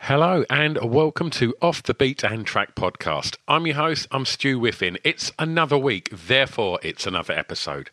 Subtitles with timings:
[0.00, 3.36] Hello and welcome to Off the Beaten Track podcast.
[3.46, 4.96] I'm your host, I'm Stu Whiffin.
[5.04, 7.90] It's another week, therefore, it's another episode.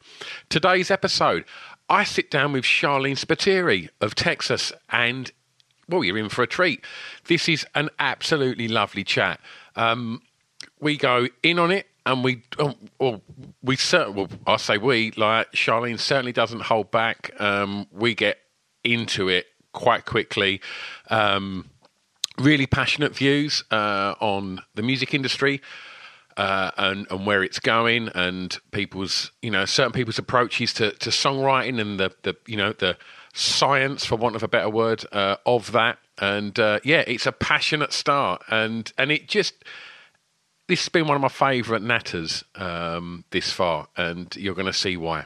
[0.47, 1.43] Today's episode,
[1.89, 5.31] I sit down with Charlene Spiteri of Texas, and
[5.89, 6.85] well, you're in for a treat.
[7.27, 9.41] This is an absolutely lovely chat.
[9.75, 10.21] Um,
[10.79, 13.21] we go in on it and we oh, well,
[13.63, 17.31] we certainly well, I say we like Charlene certainly doesn't hold back.
[17.39, 18.39] Um, we get
[18.83, 20.61] into it quite quickly.
[21.09, 21.69] Um,
[22.37, 25.61] really passionate views uh, on the music industry.
[26.37, 31.09] Uh, and and where it's going, and people's you know certain people's approaches to, to
[31.09, 32.97] songwriting and the, the you know the
[33.33, 35.97] science, for want of a better word, uh, of that.
[36.17, 39.63] And uh, yeah, it's a passionate start, and and it just
[40.67, 44.73] this has been one of my favourite natters um, this far, and you're going to
[44.73, 45.25] see why.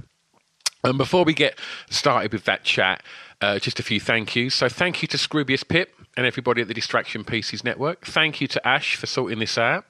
[0.83, 3.03] And before we get started with that chat,
[3.41, 4.55] uh, just a few thank yous.
[4.55, 8.05] So thank you to Scroobius Pip and everybody at the Distraction Pieces Network.
[8.05, 9.85] Thank you to Ash for sorting this out.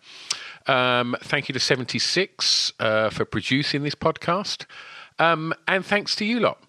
[0.68, 4.66] Um, thank you to 76 uh, for producing this podcast.
[5.18, 6.62] Um, and thanks to you lot.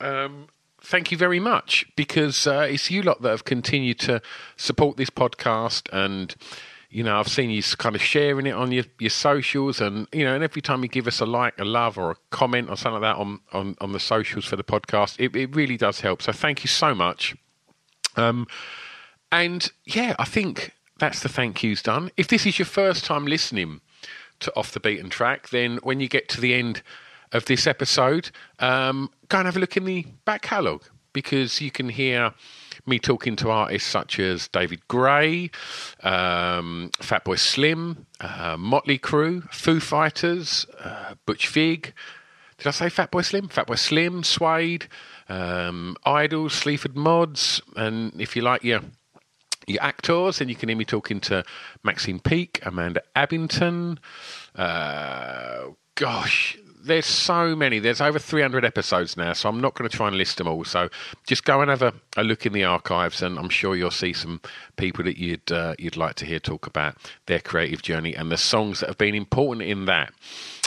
[0.00, 0.48] Um,
[0.80, 4.20] thank you very much because uh, it's you lot that have continued to
[4.56, 6.34] support this podcast and
[6.96, 10.24] you know i've seen you kind of sharing it on your, your socials and you
[10.24, 12.76] know and every time you give us a like a love or a comment or
[12.76, 16.00] something like that on on, on the socials for the podcast it, it really does
[16.00, 16.22] help.
[16.22, 17.36] So thank you so much.
[18.16, 18.46] Um
[19.30, 22.10] and yeah i think that's the thank yous done.
[22.16, 23.82] If this is your first time listening
[24.40, 26.80] to off the beaten track then when you get to the end
[27.32, 28.30] of this episode,
[28.60, 32.32] um, go and have a look in the back catalogue because you can hear
[32.86, 35.50] me talking to artists such as David Gray,
[36.02, 41.92] um, Fatboy Slim, uh, Motley Crue, Foo Fighters, uh, Butch Vig.
[42.58, 43.48] Did I say Fatboy Slim?
[43.48, 44.86] Fatboy Slim, Suede,
[45.28, 48.80] um, Idles, Sleaford Mods, and if you like your
[49.66, 51.42] your actors, then you can hear me talking to
[51.82, 53.98] Maxine Peake, Amanda Abbington.
[54.54, 57.78] Uh, gosh, there's so many.
[57.78, 60.64] There's over 300 episodes now, so I'm not going to try and list them all.
[60.64, 60.88] So
[61.26, 64.12] just go and have a, a look in the archives, and I'm sure you'll see
[64.12, 64.40] some
[64.76, 68.36] people that you'd uh, you'd like to hear talk about their creative journey and the
[68.36, 70.12] songs that have been important in that.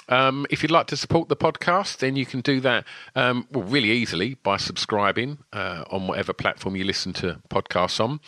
[0.09, 3.63] Um, if you'd like to support the podcast, then you can do that um, well,
[3.63, 8.19] really easily by subscribing uh, on whatever platform you listen to podcasts on.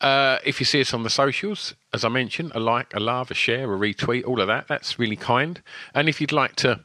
[0.00, 3.30] Uh, if you see us on the socials, as I mentioned, a like, a love,
[3.30, 5.62] a share, a retweet, all of that, that's really kind.
[5.94, 6.80] And if you'd like to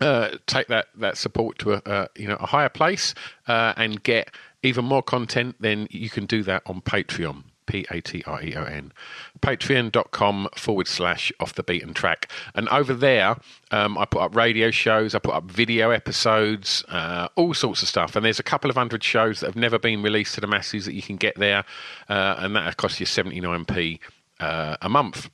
[0.00, 3.14] uh, take that, that support to a, uh, you know, a higher place
[3.48, 4.30] uh, and get
[4.62, 7.44] even more content, then you can do that on Patreon.
[7.66, 8.92] P A T R E O N.
[9.40, 12.30] Patreon.com forward slash off the beaten track.
[12.54, 13.36] And over there,
[13.70, 17.88] um, I put up radio shows, I put up video episodes, uh, all sorts of
[17.88, 18.16] stuff.
[18.16, 20.84] And there's a couple of hundred shows that have never been released to the masses
[20.84, 21.64] that you can get there.
[22.08, 23.98] Uh, and that costs you 79p
[24.40, 25.30] uh, a month.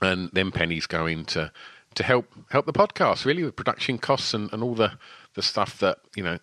[0.00, 1.52] And then pennies go into
[1.94, 4.92] to help help the podcast really with production costs and, and all the
[5.34, 6.38] the stuff that you know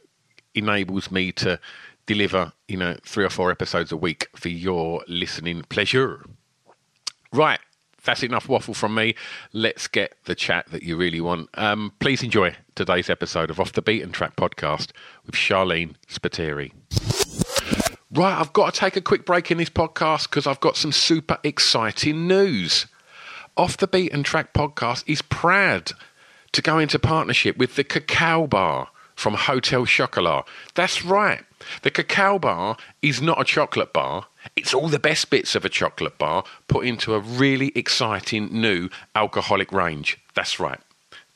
[0.56, 1.60] enables me to
[2.06, 6.25] deliver you know three or four episodes a week for your listening pleasure.
[7.31, 7.60] Right
[8.04, 9.16] that's enough waffle from me.
[9.54, 11.50] Let's get the chat that you really want.
[11.56, 14.92] Um, please enjoy today's episode of off the beaten track podcast
[15.25, 16.72] with charlene spiteri.
[18.12, 20.92] Right i've got to take a quick break in this podcast because i've got some
[20.92, 22.88] super exciting news
[23.59, 25.91] off the Beaten Track podcast is proud
[26.53, 30.45] to go into partnership with the Cacao Bar from Hotel Chocolat.
[30.75, 31.44] That's right.
[31.81, 34.27] The cacao bar is not a chocolate bar.
[34.56, 38.88] It's all the best bits of a chocolate bar put into a really exciting new
[39.13, 40.17] alcoholic range.
[40.35, 40.79] That's right.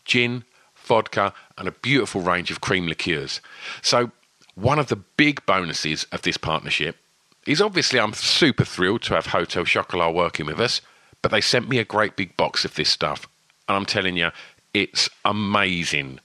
[0.05, 3.41] Gin, vodka, and a beautiful range of cream liqueurs.
[3.81, 4.11] So,
[4.55, 6.95] one of the big bonuses of this partnership
[7.45, 10.79] is obviously I'm super thrilled to have Hotel Chocolat working with us,
[11.23, 13.27] but they sent me a great big box of this stuff.
[13.67, 14.29] And I'm telling you,
[14.75, 16.19] it's amazing.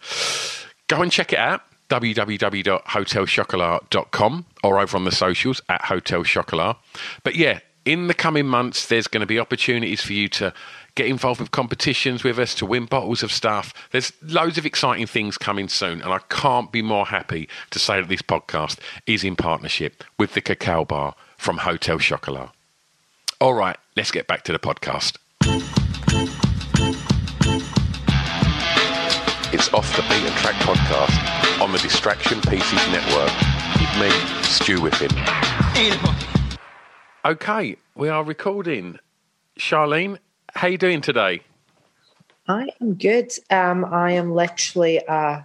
[0.89, 6.77] Go and check it out www.hotelchocolat.com or over on the socials at Hotel Chocolat.
[7.23, 10.53] But yeah, in the coming months, there's going to be opportunities for you to
[10.95, 13.73] get involved with competitions with us, to win bottles of stuff.
[13.93, 17.99] There's loads of exciting things coming soon, and I can't be more happy to say
[18.01, 22.51] that this podcast is in partnership with the Cacao Bar from Hotel Chocolat.
[23.41, 25.17] All right, let's get back to the podcast.
[29.55, 33.31] It's Off the Beaten Track podcast on the Distraction Pieces Network
[33.79, 34.11] with me,
[34.43, 35.13] Stu Whiffin.
[37.25, 38.99] Okay, we are recording.
[39.57, 40.19] Charlene,
[40.57, 41.43] how you doing today?
[42.49, 43.31] I am good.
[43.51, 45.43] Um, I am literally, uh,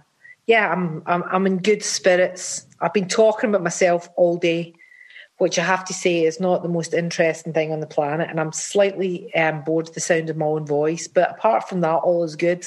[0.48, 2.66] yeah, I'm, I'm, I'm in good spirits.
[2.80, 4.74] I've been talking about myself all day,
[5.38, 8.38] which I have to say is not the most interesting thing on the planet, and
[8.38, 11.08] I'm slightly um, bored of the sound of my own voice.
[11.08, 12.64] But apart from that, all is good.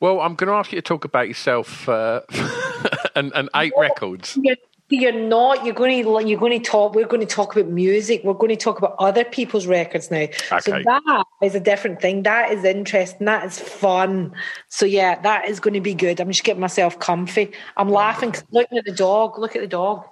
[0.00, 2.20] Well, I'm going to ask you to talk about yourself uh,
[3.16, 4.38] and, and eight records.
[4.40, 4.56] You're,
[4.88, 5.64] you're not.
[5.64, 6.28] You're going to.
[6.28, 6.94] You're going to talk.
[6.94, 8.22] We're going to talk about music.
[8.22, 10.28] We're going to talk about other people's records now.
[10.60, 12.22] So that is a different thing.
[12.22, 13.24] That is interesting.
[13.24, 14.32] That is fun.
[14.68, 16.20] So yeah, that is going to be good.
[16.20, 17.50] I'm just getting myself comfy.
[17.76, 18.32] I'm laughing.
[18.52, 19.40] Looking at the dog.
[19.40, 20.04] Look at the dog.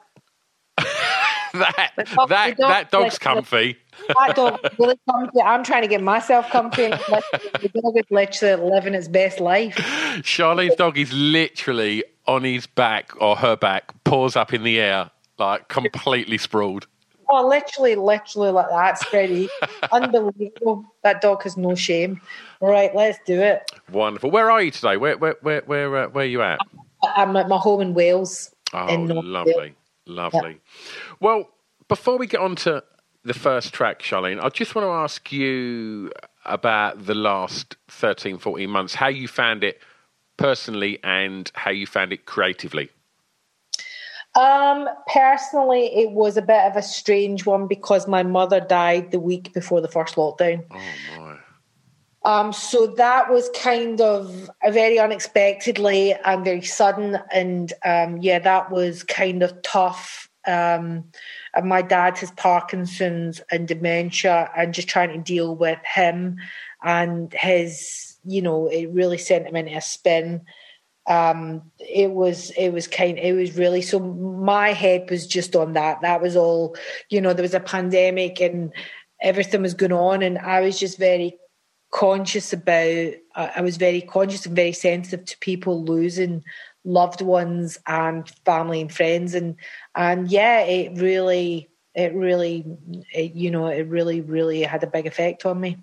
[1.59, 3.77] that dog- that dog- that dog's like- comfy.
[4.19, 5.41] That dog really comfy.
[5.41, 6.89] I'm trying to get myself comfy.
[6.89, 9.77] The dog is literally living its best life.
[10.23, 15.11] Charlene's dog is literally on his back or her back, paws up in the air,
[15.39, 16.87] like completely sprawled.
[17.31, 18.95] Oh, literally, literally like that.
[18.95, 19.49] It's pretty
[19.93, 20.85] unbelievable.
[21.05, 22.21] That dog has no shame.
[22.61, 23.71] All right, let's do it.
[23.93, 24.31] Wonderful.
[24.31, 24.97] Where are you today?
[24.97, 26.59] Where where where where, uh, where are you at?
[27.17, 28.50] I'm at my home in Wales.
[28.73, 29.73] Oh, in lovely, Wales.
[30.06, 30.61] Lovely.
[31.21, 31.51] Well,
[31.89, 32.83] before we get on to
[33.25, 36.12] the first track, Charlene, I just want to ask you
[36.45, 39.81] about the last 13, 14 months, how you found it
[40.37, 42.91] personally and how you found it creatively.
[44.35, 49.21] Um, personally, it was a bit of a strange one because my mother died the
[49.21, 50.65] week before the first lockdown.
[50.71, 51.39] Oh, my.
[52.25, 58.71] Um, so that was kind of very unexpectedly and very sudden, and um, yeah, that
[58.71, 60.29] was kind of tough.
[60.47, 61.05] Um,
[61.55, 66.38] and my dad has Parkinson's and dementia, and just trying to deal with him
[66.82, 70.43] and his, you know, it really sent him into a spin.
[71.06, 73.82] Um, it was, it was kind, it was really.
[73.82, 76.00] So my head was just on that.
[76.00, 76.75] That was all.
[77.11, 78.73] You know, there was a pandemic and
[79.21, 81.38] everything was going on, and I was just very
[81.94, 86.43] conscious about I was very conscious and very sensitive to people losing
[86.85, 89.55] loved ones and family and friends and
[89.94, 92.64] and yeah it really it really
[93.14, 95.76] it, you know it really really had a big effect on me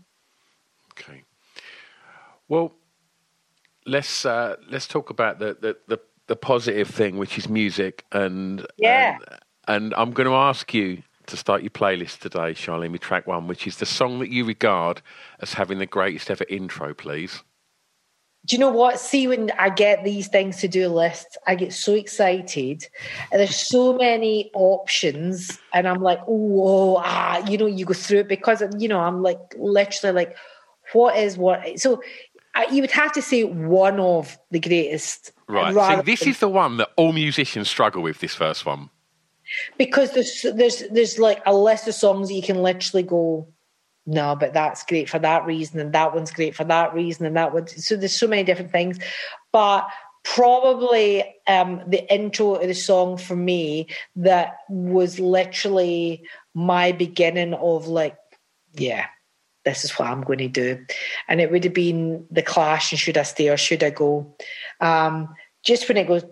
[0.92, 1.24] Okay.
[2.48, 2.74] Well,
[3.86, 8.66] let's uh, let's talk about the, the, the, the positive thing, which is music, and
[8.78, 9.18] Yeah.
[9.18, 13.28] and, and I'm going to ask you to start your playlist today, Charlene, with track
[13.28, 15.02] one, which is the song that you regard
[15.40, 17.44] as having the greatest ever intro, please.
[18.46, 21.74] do you know what see when I get these things to do lists I get
[21.74, 22.88] so excited
[23.32, 28.22] and there's so many options and I'm like oh ah you know you go through
[28.22, 30.36] it because you know I'm like literally like
[30.94, 32.02] what is what so
[32.56, 35.98] I, you would have to say one of the greatest Right.
[35.98, 38.20] See, this than- is the one that all musicians struggle with.
[38.20, 38.90] This first one.
[39.78, 43.48] Because there's there's there's like a list of songs that you can literally go
[44.06, 47.36] no but that's great for that reason and that one's great for that reason and
[47.36, 48.98] that one so there's so many different things
[49.52, 49.88] but
[50.24, 57.88] probably um the intro of the song for me that was literally my beginning of
[57.88, 58.18] like
[58.74, 59.06] yeah
[59.64, 60.84] this is what I'm going to do.
[61.28, 64.36] And it would have been the clash and should I stay or should I go?
[64.80, 66.24] Um, just when it goes,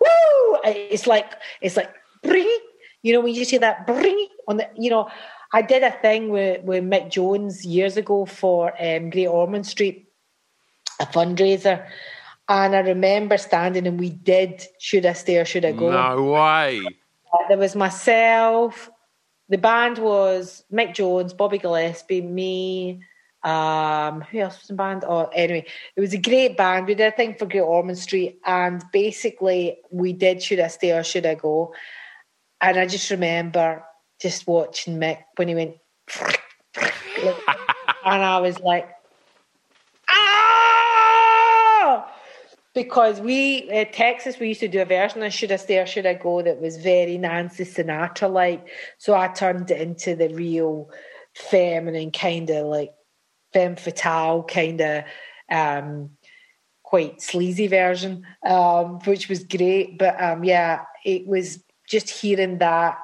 [0.00, 0.58] woo!
[0.64, 1.92] It's like, it's like,
[2.22, 2.48] bring,
[3.02, 5.08] you know, when you see that bring on the, you know,
[5.52, 10.08] I did a thing with, with Mick Jones years ago for um, Great Ormond Street,
[11.00, 11.86] a fundraiser.
[12.48, 15.90] And I remember standing and we did Should I Stay or Should I Go?
[15.90, 16.82] No way.
[17.48, 18.90] There was myself.
[19.48, 23.00] The band was Mick Jones, Bobby Gillespie, me,
[23.42, 25.04] Um, who else was in band?
[25.06, 25.64] Oh, anyway,
[25.96, 26.86] it was a great band.
[26.86, 30.92] We did a thing for Great Ormond Street, and basically we did Should I Stay
[30.92, 31.74] or Should I Go?
[32.60, 33.84] And I just remember
[34.20, 35.76] just watching Mick when he went,
[38.04, 38.90] and I was like,
[40.08, 42.12] ah!
[42.74, 45.86] Because we, uh, Texas, we used to do a version of Should I Stay or
[45.86, 48.68] Should I Go that was very Nancy Sinatra like.
[48.98, 50.90] So I turned it into the real
[51.34, 52.92] feminine kind of like
[53.52, 55.04] femme fatale kind of
[55.50, 56.10] um,
[56.82, 59.98] quite sleazy version, um, which was great.
[59.98, 62.98] But um, yeah, it was just hearing that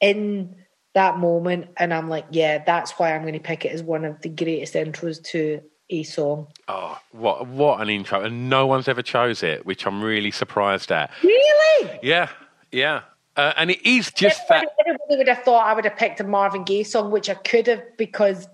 [0.00, 0.56] in
[0.94, 4.04] that moment, and I'm like, yeah, that's why I'm going to pick it as one
[4.04, 6.48] of the greatest intros to a song.
[6.68, 8.20] Oh, what what an intro!
[8.22, 11.10] And no one's ever chose it, which I'm really surprised at.
[11.22, 11.98] Really?
[12.02, 12.28] Yeah,
[12.70, 13.02] yeah.
[13.36, 14.66] Uh, and it is just that.
[14.86, 17.66] Everybody would have thought I would have picked a Marvin Gaye song, which I could
[17.66, 18.46] have because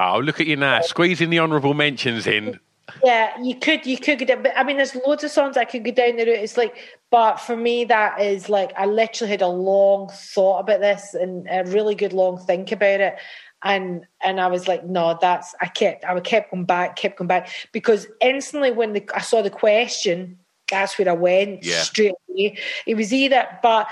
[0.00, 2.58] Oh, look at you now, squeezing the honourable mentions in.
[3.04, 4.26] Yeah, you could, you could.
[4.26, 6.40] But I mean, there's loads of songs I could go down the route.
[6.40, 6.74] It's like,
[7.10, 11.46] but for me, that is like I literally had a long thought about this and
[11.50, 13.16] a really good long think about it,
[13.62, 17.28] and and I was like, no, that's I kept I kept going back, kept going
[17.28, 20.38] back because instantly when the, I saw the question,
[20.70, 21.82] that's where I went Yeah.
[21.82, 22.56] straight away.
[22.86, 23.86] It was either, but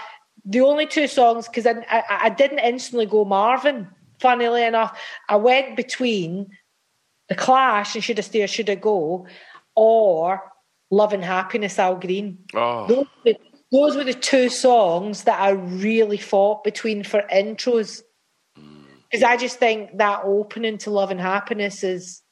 [0.45, 3.89] the only two songs because I, I I didn't instantly go Marvin.
[4.21, 4.99] Funnily enough,
[5.29, 6.49] I went between
[7.29, 9.27] the Clash and Should I Stay or Should I Go,
[9.77, 10.43] or
[10.91, 12.39] Love and Happiness, Al Green.
[12.55, 13.33] Oh, Those, were-
[13.71, 18.03] those were the two songs that I really fought between for intros.
[18.59, 18.85] Mm.
[19.11, 22.23] Because I just think that opening to Love and Happiness is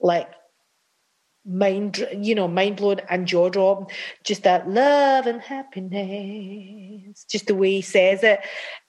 [0.00, 0.30] like
[1.44, 3.94] mind, you know, mind blowing and jaw dropping.
[4.24, 8.40] Just that love and happiness, just the way he says it,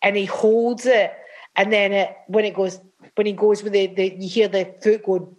[0.01, 1.13] and he holds it,
[1.59, 2.79] and then it when it goes
[3.15, 5.37] when he goes with the, the you hear the foot go.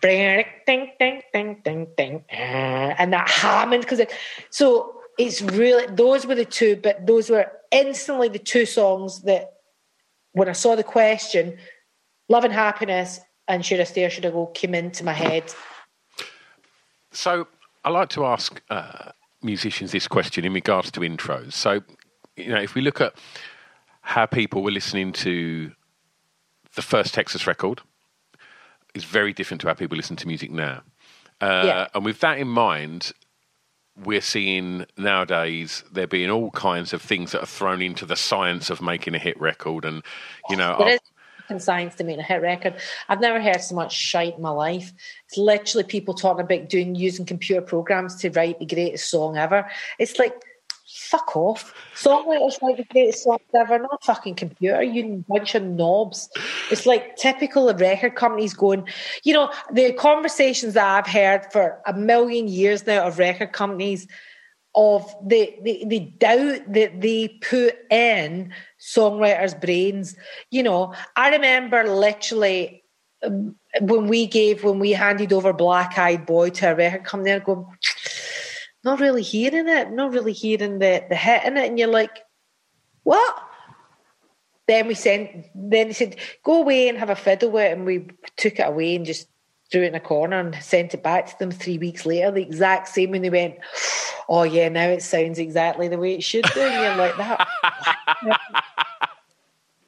[0.00, 0.92] Ding, ding,
[1.32, 4.12] ding, ding, ding, and that Hammond because it,
[4.50, 9.54] so it's really those were the two, but those were instantly the two songs that
[10.32, 11.58] when I saw the question,
[12.28, 15.52] Love and Happiness and Should I Stay or Should I Go came into my head.
[17.10, 17.48] So
[17.84, 19.10] I like to ask uh,
[19.42, 21.52] musicians this question in regards to intros.
[21.52, 21.82] So,
[22.38, 23.14] you know, if we look at
[24.00, 25.72] how people were listening to
[26.74, 27.80] the first Texas record,
[28.94, 30.82] is very different to how people listen to music now.
[31.40, 31.88] Uh, Yeah.
[31.94, 33.12] And with that in mind,
[34.04, 38.70] we're seeing nowadays there being all kinds of things that are thrown into the science
[38.70, 40.02] of making a hit record, and
[40.48, 40.98] you know, There
[41.48, 42.74] fucking science to make a hit record.
[43.08, 44.92] I've never heard so much shite in my life.
[45.26, 49.68] It's literally people talking about doing using computer programs to write the greatest song ever.
[49.98, 50.34] It's like
[50.88, 51.74] fuck off.
[51.94, 56.28] Songwriters like the greatest songs ever, not fucking computer, you bunch of knobs.
[56.70, 58.86] It's like typical of record companies going,
[59.22, 64.06] you know, the conversations that I've heard for a million years now of record companies
[64.74, 70.16] of the, the, the doubt that they put in songwriters' brains.
[70.50, 72.84] You know, I remember literally
[73.24, 77.30] um, when we gave, when we handed over Black Eyed Boy to a record company,
[77.30, 77.66] they're going,
[78.84, 81.68] not really hearing it, not really hearing the, the hit in it.
[81.68, 82.18] And you're like,
[83.02, 83.42] what?
[84.66, 87.72] Then we sent, then they said, go away and have a fiddle with it.
[87.72, 89.28] And we took it away and just
[89.70, 92.42] threw it in a corner and sent it back to them three weeks later, the
[92.42, 93.56] exact same when they went,
[94.28, 96.60] oh yeah, now it sounds exactly the way it should do.
[96.60, 97.48] And you're like, that.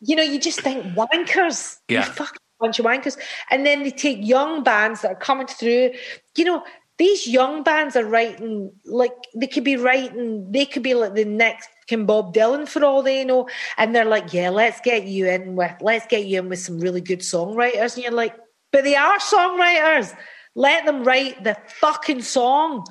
[0.00, 1.78] you know, you just think wankers.
[1.88, 2.06] Yeah.
[2.06, 3.18] You fucking bunch of wankers.
[3.50, 5.92] And then they take young bands that are coming through.
[6.37, 6.64] You know,
[7.00, 11.25] these young bands are writing, like, they could be writing, they could be like the
[11.25, 13.49] next Kim Bob Dylan for all they know.
[13.78, 16.78] And they're like, yeah, let's get you in with, let's get you in with some
[16.78, 17.95] really good songwriters.
[17.95, 18.37] And you're like,
[18.71, 20.14] but they are songwriters.
[20.54, 22.85] Let them write the fucking song.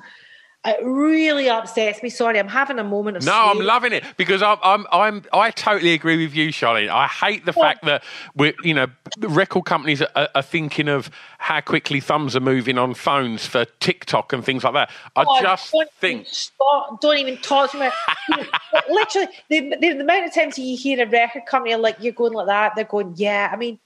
[0.62, 2.10] It really upsets me.
[2.10, 3.24] Sorry, I'm having a moment of.
[3.24, 6.90] No, I'm loving it because I'm, I'm, I'm, I totally agree with you, Charlene.
[6.90, 8.86] I hate the fact that we, you know,
[9.16, 13.64] the record companies are, are thinking of how quickly thumbs are moving on phones for
[13.80, 14.90] TikTok and things like that.
[15.16, 17.88] I God, just don't think, stop, don't even talk to me.
[18.90, 22.34] Literally, the, the, the amount of times you hear a record company like you're going
[22.34, 23.48] like that, they're going, yeah.
[23.50, 23.78] I mean,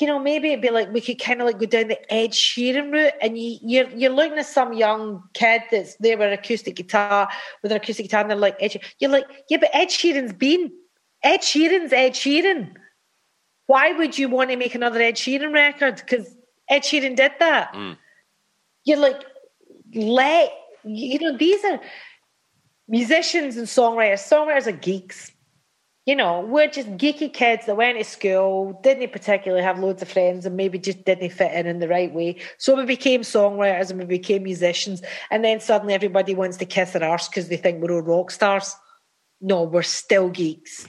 [0.00, 2.32] you know, maybe it'd be like we could kind of like go down the Ed
[2.32, 6.32] Sheeran route, and you, you're you're looking at some young kid that's there with an
[6.32, 7.28] acoustic guitar
[7.62, 8.94] with an acoustic guitar, and they're like, Ed Sheeran.
[8.98, 10.72] you're like, yeah, but Ed Sheeran's been
[11.22, 12.72] Ed Sheeran's Ed Sheeran.
[13.66, 15.96] Why would you want to make another Ed Sheeran record?
[15.96, 16.34] Because
[16.68, 17.72] Ed Sheeran did that.
[17.72, 17.96] Mm.
[18.84, 19.24] You're like,
[19.94, 20.52] let
[20.84, 21.80] you know these are
[22.88, 24.28] musicians and songwriters.
[24.28, 25.30] Songwriters are geeks.
[26.06, 30.08] You know, we're just geeky kids that went to school, didn't particularly have loads of
[30.08, 32.36] friends, and maybe just didn't fit in in the right way.
[32.58, 36.94] So we became songwriters and we became musicians, and then suddenly everybody wants to kiss
[36.94, 38.76] our arse because they think we're all rock stars.
[39.40, 40.86] No, we're still geeks.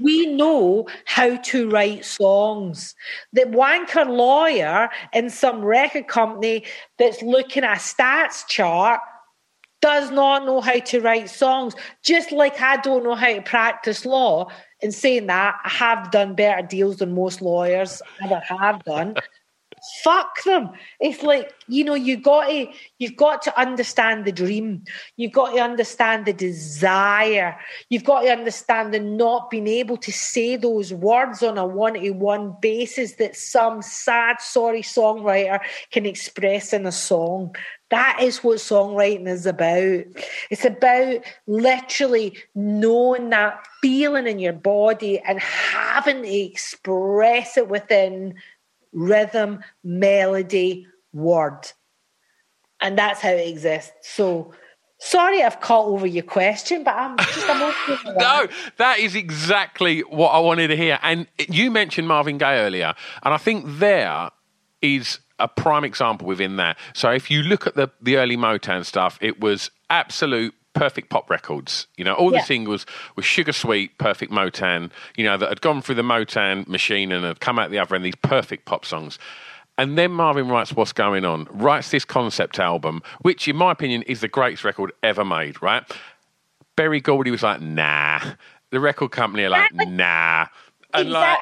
[0.00, 2.94] We know how to write songs.
[3.32, 6.64] The wanker lawyer in some record company
[6.98, 9.00] that's looking at a stats chart
[9.80, 14.04] does not know how to write songs, just like I don't know how to practice
[14.06, 14.50] law.
[14.80, 19.16] In saying that, I have done better deals than most lawyers ever have done.
[20.02, 20.70] Fuck them.
[21.00, 22.66] It's like, you know, you got to
[22.98, 24.84] you've got to understand the dream.
[25.16, 27.56] You've got to understand the desire.
[27.88, 32.56] You've got to understand the not being able to say those words on a one-to-one
[32.60, 35.60] basis that some sad, sorry songwriter
[35.92, 37.54] can express in a song.
[37.90, 40.04] That is what songwriting is about.
[40.50, 48.34] It's about literally knowing that feeling in your body and having to express it within
[48.92, 51.60] rhythm, melody, word.
[52.80, 53.92] And that's how it exists.
[54.02, 54.52] So
[54.98, 60.00] sorry I've caught over your question, but I'm just I'm okay No, that is exactly
[60.00, 60.98] what I wanted to hear.
[61.02, 64.30] And you mentioned Marvin Gaye earlier, and I think there
[64.82, 66.78] is a prime example within that.
[66.94, 71.30] So if you look at the the early Motown stuff, it was absolute perfect pop
[71.30, 71.86] records.
[71.96, 72.40] You know, all yeah.
[72.40, 74.90] the singles were sugar sweet, perfect Motown.
[75.16, 77.96] You know, that had gone through the Motown machine and had come out the other
[77.96, 78.04] end.
[78.04, 79.18] These perfect pop songs.
[79.78, 84.02] And then Marvin writes What's Going On, writes this concept album, which, in my opinion,
[84.02, 85.84] is the greatest record ever made, right?
[86.76, 88.20] Berry Gordy was like, nah.
[88.70, 90.46] The record company are like, nah.
[90.94, 91.12] And exactly.
[91.12, 91.38] like,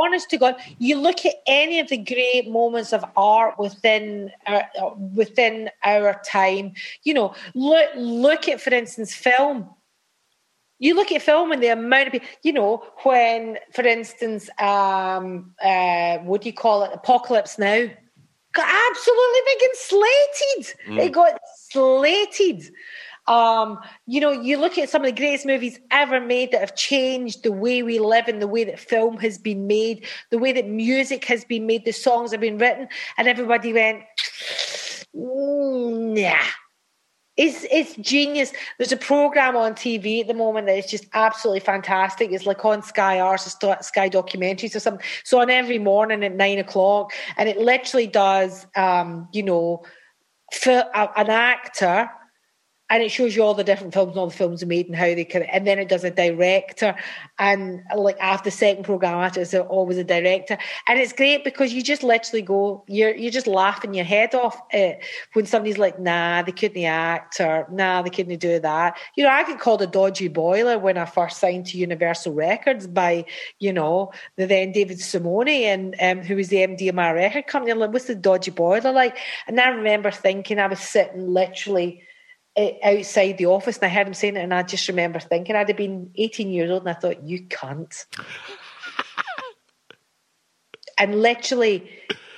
[0.00, 4.64] honest to God, you look at any of the great moments of art within our,
[4.80, 6.72] uh, within our time.
[7.02, 9.68] You know, look look at, for instance, film.
[10.78, 12.28] You look at film and the amount of people.
[12.42, 16.90] You know, when, for instance, um, uh, what do you call it?
[16.94, 17.88] Apocalypse Now
[18.52, 20.76] got absolutely fucking slated.
[20.88, 20.98] Mm.
[21.06, 22.72] It got slated.
[23.30, 26.74] Um, you know, you look at some of the greatest movies ever made that have
[26.74, 30.52] changed the way we live and the way that film has been made, the way
[30.52, 34.02] that music has been made, the songs have been written, and everybody went,
[35.14, 36.34] nah.
[37.36, 38.52] It's, it's genius.
[38.78, 42.32] There's a program on TV at the moment that is just absolutely fantastic.
[42.32, 45.06] It's like on Sky Arts, Sky Documentaries or something.
[45.22, 49.84] So on every morning at nine o'clock, and it literally does, um, you know,
[50.52, 52.10] for an actor
[52.90, 55.24] and it shows you all the different films all the films made and how they
[55.24, 56.94] can and then it does a director.
[57.38, 60.58] And like after second program it's always a director.
[60.86, 64.60] And it's great because you just literally go you're you're just laughing your head off
[64.74, 64.92] uh,
[65.32, 68.98] when somebody's like nah they couldn't act or nah they couldn't do that.
[69.16, 72.86] You know I get called a dodgy boiler when I first signed to Universal Records
[72.86, 73.24] by
[73.60, 77.46] you know the then David Simone and um, who was the MD of my record
[77.46, 77.72] company.
[77.72, 79.16] Like what's the dodgy boiler like?
[79.46, 82.02] And I remember thinking I was sitting literally
[82.60, 85.56] Eh, outside the office and I heard him saying it and I just remember thinking
[85.56, 88.06] I'd have been 18 years old and I thought, you can't.
[90.98, 91.88] and literally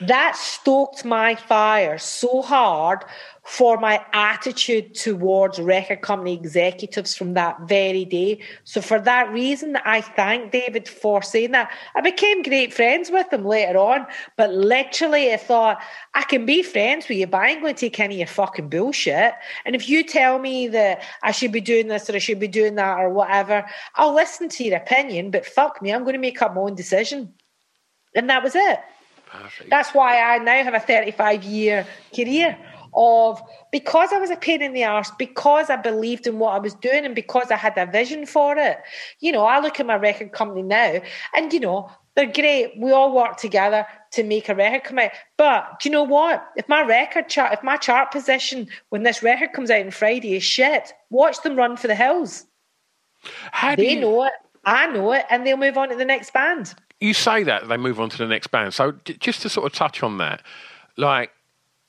[0.01, 3.05] that stoked my fire so hard
[3.45, 8.41] for my attitude towards record company executives from that very day.
[8.63, 11.71] So for that reason, I thank David for saying that.
[11.97, 15.83] I became great friends with him later on, but literally I thought,
[16.15, 18.27] I can be friends with you, but I ain't going to take any of your
[18.29, 19.35] fucking bullshit.
[19.65, 22.49] And if you tell me that I should be doing this or I should be
[22.49, 26.21] doing that or whatever, I'll listen to your opinion, but fuck me, I'm going to
[26.21, 27.35] make up my own decision.
[28.15, 28.81] And that was it.
[29.27, 29.71] Perfect.
[29.71, 32.57] That's why I now have a 35 year career
[32.95, 36.59] of because I was a pain in the arse, because I believed in what I
[36.59, 38.79] was doing, and because I had a vision for it.
[39.21, 41.01] You know, I look at my record company now,
[41.35, 42.75] and you know, they're great.
[42.79, 45.13] We all work together to make a record come out.
[45.37, 46.47] But do you know what?
[46.57, 50.37] If my record chart, if my chart position when this record comes out on Friday
[50.37, 52.45] is shit, watch them run for the hills.
[53.53, 54.01] How they you...
[54.01, 54.33] know it.
[54.65, 56.75] I know it, and they'll move on to the next band.
[57.01, 58.75] You say that they move on to the next band.
[58.75, 60.43] So just to sort of touch on that,
[60.97, 61.33] like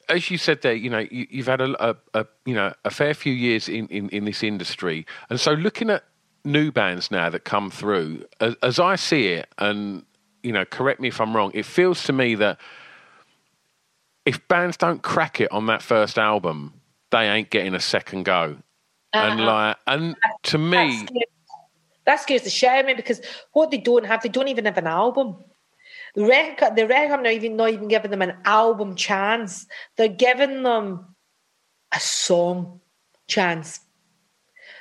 [0.10, 2.92] as you said there, you know, you, have had a, a, a, you know a
[2.92, 6.04] fair few years in, in, in, this industry, and so looking at
[6.46, 10.06] new bands now that come through, as, as, I see it, and
[10.42, 12.60] you know, correct me if I'm wrong, it feels to me that
[14.26, 16.74] if bands don't crack it on that first album,
[17.12, 18.58] they ain't getting a second go,
[19.14, 19.52] uh and uh-huh.
[19.52, 21.08] like, and to me.
[22.06, 23.22] That scares the shit out of me because
[23.54, 25.38] what they don't have, they don't even have an album.
[26.16, 29.66] The record, the record not even not even giving them an album chance.
[29.98, 31.16] They're giving them
[31.92, 32.82] a song
[33.28, 33.80] chance.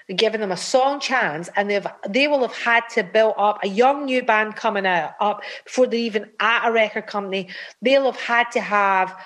[0.07, 3.61] They're giving them a song chance, and they've they will have had to build up
[3.63, 7.49] a young new band coming out up before they're even at a record company.
[7.81, 9.17] They'll have had to have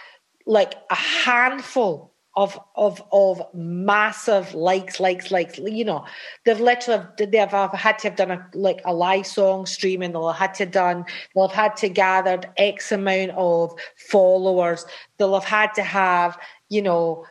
[0.46, 5.58] like a handful of of of massive likes, likes, likes.
[5.58, 6.04] You know,
[6.44, 10.12] they've literally they've had to have done a like a live song streaming.
[10.12, 11.04] They'll have had to done.
[11.34, 14.84] They'll have had to gathered x amount of followers.
[15.18, 17.24] They'll have had to have you know,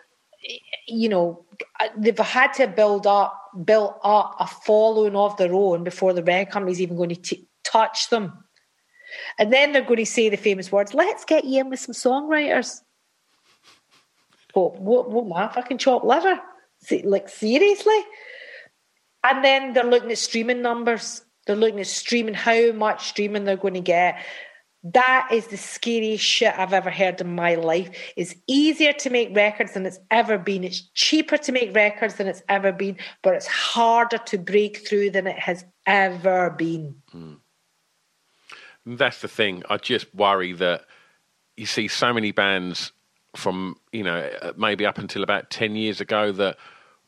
[0.87, 1.45] you know,
[1.97, 6.51] they've had to build up build up a following of their own before the record
[6.51, 8.43] company's even going to t- touch them.
[9.37, 11.93] And then they're going to say the famous words, let's get you in with some
[11.93, 12.81] songwriters.
[14.55, 16.39] What, what, my fucking chopped liver?
[17.03, 17.99] Like, seriously?
[19.23, 21.23] And then they're looking at streaming numbers.
[21.45, 24.17] They're looking at streaming, how much streaming they're going to get.
[24.83, 27.89] That is the scariest shit I've ever heard in my life.
[28.15, 30.63] It's easier to make records than it's ever been.
[30.63, 35.09] It's cheaper to make records than it's ever been, but it's harder to break through
[35.09, 36.95] than it has ever been.
[37.13, 37.39] Mm.
[38.85, 39.63] That's the thing.
[39.69, 40.85] I just worry that
[41.57, 42.91] you see so many bands
[43.35, 46.57] from you know uh, maybe up until about ten years ago that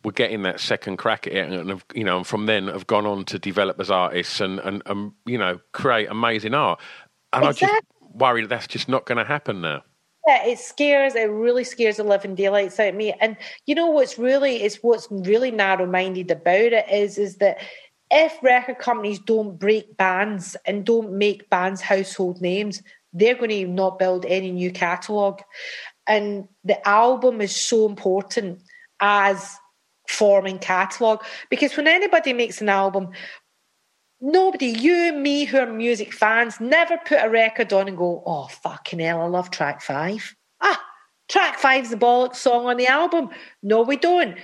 [0.03, 2.87] were getting that second crack at it, and have, you know, and from then have
[2.87, 6.79] gone on to develop as artists and and, and you know create amazing art.
[7.33, 7.67] And exactly.
[7.67, 7.85] I just
[8.15, 9.83] worry that that's just not going to happen now.
[10.27, 11.15] Yeah, it scares.
[11.15, 13.13] It really scares the living daylights out of me.
[13.21, 17.59] And you know what's really is what's really narrow minded about it is is that
[18.11, 22.81] if record companies don't break bands and don't make bands household names,
[23.13, 25.41] they're going to not build any new catalogue.
[26.07, 28.61] And the album is so important
[28.99, 29.57] as
[30.07, 33.09] forming catalogue because when anybody makes an album,
[34.21, 38.47] nobody, you, me, who are music fans, never put a record on and go, oh,
[38.47, 40.35] fucking hell, I love track five.
[40.61, 40.81] Ah,
[41.27, 43.29] track five's the bollocks song on the album.
[43.61, 44.37] No, we don't.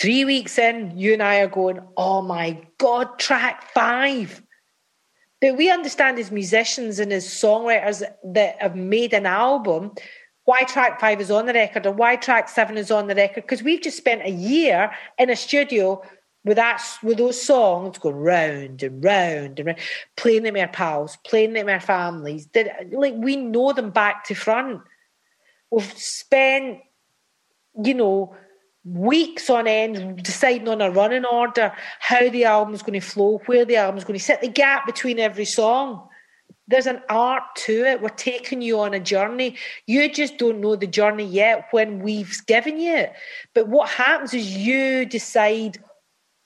[0.00, 4.42] Three weeks in, you and I are going, oh my God, track five.
[5.40, 9.92] But we understand as musicians and as songwriters that have made an album,
[10.46, 13.42] why track five is on the record or why track seven is on the record,
[13.42, 16.02] because we've just spent a year in a studio
[16.44, 19.78] with that with those songs going round and round and round,
[20.16, 22.46] playing them our pals, playing them our families.
[22.46, 24.80] Did like we know them back to front.
[25.72, 26.78] We've spent,
[27.82, 28.36] you know,
[28.84, 33.64] weeks on end deciding on a running order, how the album's going to flow, where
[33.64, 36.08] the album's going to sit, the gap between every song.
[36.68, 38.00] There's an art to it.
[38.00, 39.56] We're taking you on a journey.
[39.86, 43.12] You just don't know the journey yet when we've given you it.
[43.54, 45.78] But what happens is you decide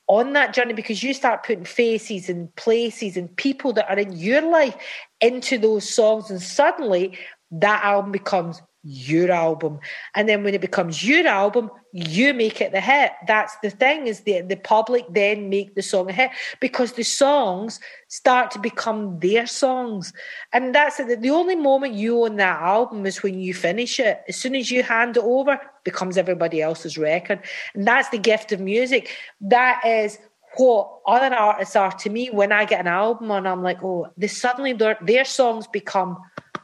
[0.08, 4.12] on that journey because you start putting faces and places and people that are in
[4.12, 4.76] your life
[5.20, 7.16] into those songs, and suddenly
[7.52, 9.78] that album becomes your album.
[10.14, 13.12] And then when it becomes your album, you make it the hit.
[13.26, 17.02] That's the thing is the the public then make the song a hit because the
[17.02, 20.12] songs start to become their songs.
[20.52, 21.20] And that's it.
[21.20, 24.22] The only moment you own that album is when you finish it.
[24.28, 27.40] As soon as you hand it over, it becomes everybody else's record.
[27.74, 29.10] And that's the gift of music.
[29.40, 30.18] That is
[30.56, 34.08] what other artists are to me when I get an album and I'm like, oh,
[34.16, 36.18] they suddenly their, their songs become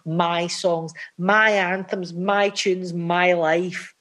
[0.07, 3.95] my songs, my anthems, my tunes, my life.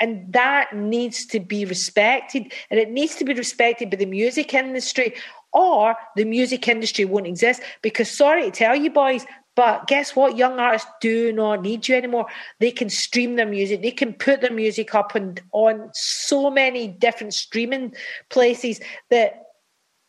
[0.00, 2.52] And that needs to be respected.
[2.70, 5.14] And it needs to be respected by the music industry,
[5.52, 7.62] or the music industry won't exist.
[7.82, 10.36] Because, sorry to tell you, boys, but guess what?
[10.36, 12.26] Young artists do not need you anymore.
[12.60, 13.82] They can stream their music.
[13.82, 17.92] They can put their music up and on so many different streaming
[18.30, 18.78] places
[19.10, 19.42] that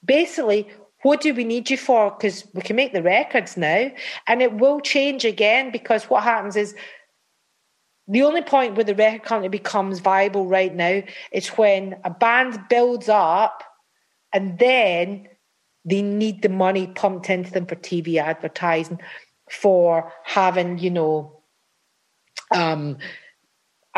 [0.05, 0.67] basically
[1.01, 2.11] what do we need you for?
[2.11, 3.91] Because we can make the records now,
[4.27, 5.71] and it will change again.
[5.71, 6.75] Because what happens is
[8.07, 12.59] the only point where the record company becomes viable right now is when a band
[12.69, 13.63] builds up,
[14.33, 15.27] and then
[15.85, 18.99] they need the money pumped into them for TV advertising,
[19.49, 21.41] for having you know
[22.51, 22.97] um,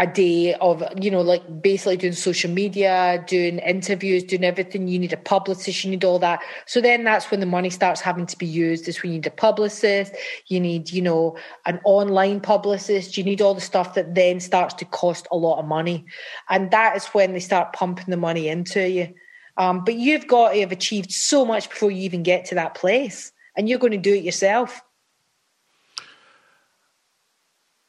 [0.02, 4.88] a day of you know like basically doing social media doing interviews doing everything.
[4.88, 6.42] You need a publicist you need all that.
[6.66, 8.88] So then that's when the money starts having to be used.
[8.88, 10.16] Is when you need a publicist
[10.48, 11.38] you need you know
[11.68, 13.16] an online publicist.
[13.16, 16.04] You need all the stuff that then starts to cost a lot of money.
[16.50, 19.14] And that is when they start pumping the money into you.
[19.58, 22.74] Um, but you've got to have achieved so much before you even get to that
[22.74, 24.82] place and you're going to do it yourself.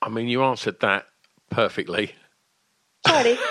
[0.03, 1.07] I mean, you answered that
[1.53, 2.15] perfectly.
[3.07, 3.37] Sorry.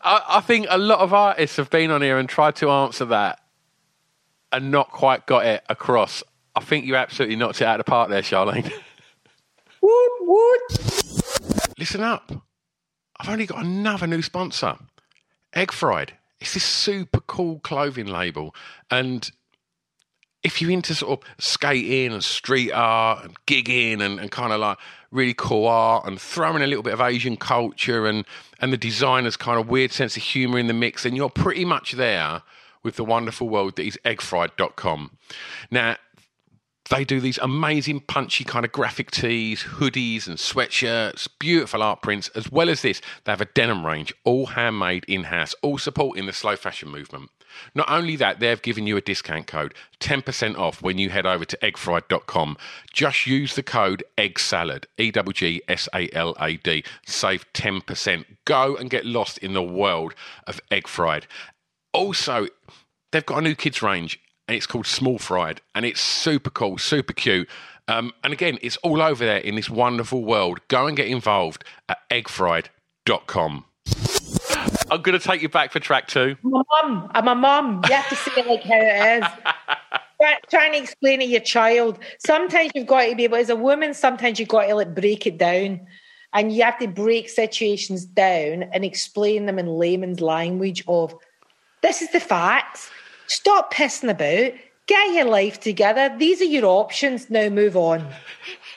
[0.00, 3.04] I, I think a lot of artists have been on here and tried to answer
[3.06, 3.40] that
[4.52, 6.22] and not quite got it across.
[6.56, 8.72] I think you absolutely knocked it out of the park there, Charlene.
[9.80, 10.60] Woot woot.
[11.78, 12.32] Listen up.
[13.20, 14.76] I've only got another new sponsor,
[15.54, 16.14] Egg Fried.
[16.40, 18.54] It's this super cool clothing label.
[18.90, 19.30] And
[20.48, 24.58] if you're into sort of skating and street art and gigging and, and kind of
[24.58, 24.78] like
[25.10, 28.24] really cool art and throwing a little bit of Asian culture and,
[28.58, 31.66] and the designer's kind of weird sense of humour in the mix, then you're pretty
[31.66, 32.42] much there
[32.82, 35.18] with the wonderful world that is eggfried.com.
[35.70, 35.96] Now,
[36.88, 42.28] they do these amazing, punchy kind of graphic tees, hoodies, and sweatshirts, beautiful art prints,
[42.28, 43.02] as well as this.
[43.24, 47.28] They have a denim range, all handmade in house, all supporting the slow fashion movement.
[47.74, 51.44] Not only that, they've given you a discount code, 10% off when you head over
[51.44, 52.56] to eggfried.com.
[52.92, 56.84] Just use the code EGGSALAD, E W G S A L A D.
[57.06, 58.24] Save 10%.
[58.44, 60.14] Go and get lost in the world
[60.46, 61.26] of egg fried.
[61.92, 62.48] Also,
[63.12, 66.78] they've got a new kids range and it's called Small Fried, and it's super cool,
[66.78, 67.48] super cute.
[67.86, 70.60] Um, and again, it's all over there in this wonderful world.
[70.68, 73.64] Go and get involved at eggfried.com.
[74.90, 76.36] I'm going to take you back for track two.
[76.44, 77.10] I'm mum.
[77.14, 77.82] I'm a mum.
[77.88, 79.28] You have to say it like how it is.
[80.20, 81.98] Try, trying to explain to your child.
[82.18, 85.26] Sometimes you've got to be able, as a woman, sometimes you've got to like break
[85.26, 85.86] it down.
[86.32, 91.14] And you have to break situations down and explain them in layman's language of
[91.82, 92.90] this is the facts.
[93.28, 94.58] Stop pissing about.
[94.86, 96.14] Get your life together.
[96.18, 97.30] These are your options.
[97.30, 98.06] Now move on.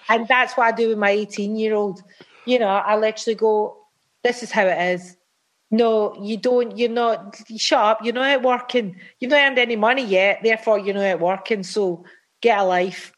[0.10, 2.04] And that's what I do with my 18 year old.
[2.46, 3.78] You know, I literally go,
[4.24, 5.18] this is how it is.
[5.72, 6.78] No, you don't.
[6.78, 7.38] You're not.
[7.58, 8.00] Shut up.
[8.04, 9.00] You're not out working.
[9.20, 10.42] You've not earned any money yet.
[10.44, 11.64] Therefore, you're not out working.
[11.64, 12.04] So
[12.42, 13.14] get a life.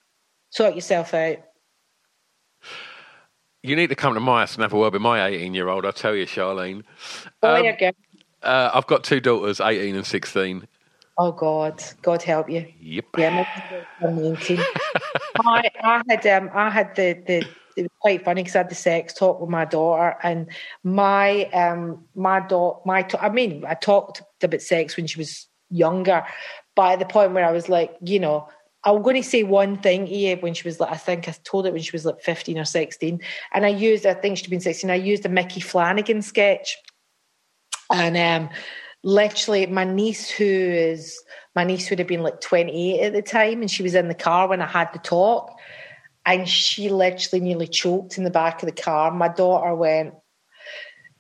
[0.52, 1.38] Sort yourself out.
[3.64, 5.70] You need to come to my house and have a word with my 18 year
[5.70, 6.84] old, I tell you, Charlene.
[7.42, 7.92] Oh, Um, you.
[8.44, 10.68] Uh, I've got two daughters, 18 and 16.
[11.18, 12.66] Oh God, God help you.
[12.80, 13.06] Yep.
[13.18, 13.46] Yeah,
[14.02, 14.60] 19.
[15.46, 18.70] I, I had um, I had the the it was quite funny because I had
[18.70, 20.48] the sex talk with my daughter, and
[20.84, 26.26] my um my daughter my I mean I talked about sex when she was younger,
[26.76, 28.48] but at the point where I was like, you know.
[28.86, 31.66] I'm going to say one thing here when she was like, I think I told
[31.66, 33.22] it when she was like 15 or 16.
[33.54, 36.76] And I used, I think she'd been 16, I used a Mickey Flanagan sketch.
[37.90, 38.50] And um,
[39.04, 41.22] literally, my niece, who is
[41.56, 44.16] my niece, would have been like 28 at the time, and she was in the
[44.16, 45.58] car when I had the talk,
[46.26, 49.12] and she literally nearly choked in the back of the car.
[49.12, 50.14] My daughter went,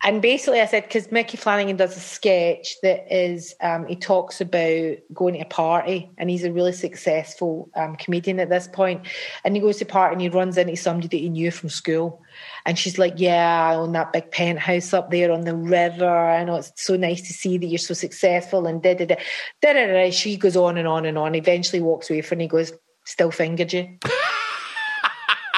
[0.05, 4.41] and basically, I said because Mickey Flanagan does a sketch that is um, he talks
[4.41, 9.07] about going to a party, and he's a really successful um, comedian at this point,
[9.45, 11.69] and he goes to a party and he runs into somebody that he knew from
[11.69, 12.21] school,
[12.65, 16.05] and she's like, "Yeah, I own that big penthouse up there on the river.
[16.05, 19.15] I know it's so nice to see that you're so successful." And da da da
[19.61, 20.11] da da.
[20.11, 21.33] She goes on and on and on.
[21.33, 22.39] Eventually, walks away from.
[22.39, 22.73] Him, he goes,
[23.05, 23.97] "Still fingered you."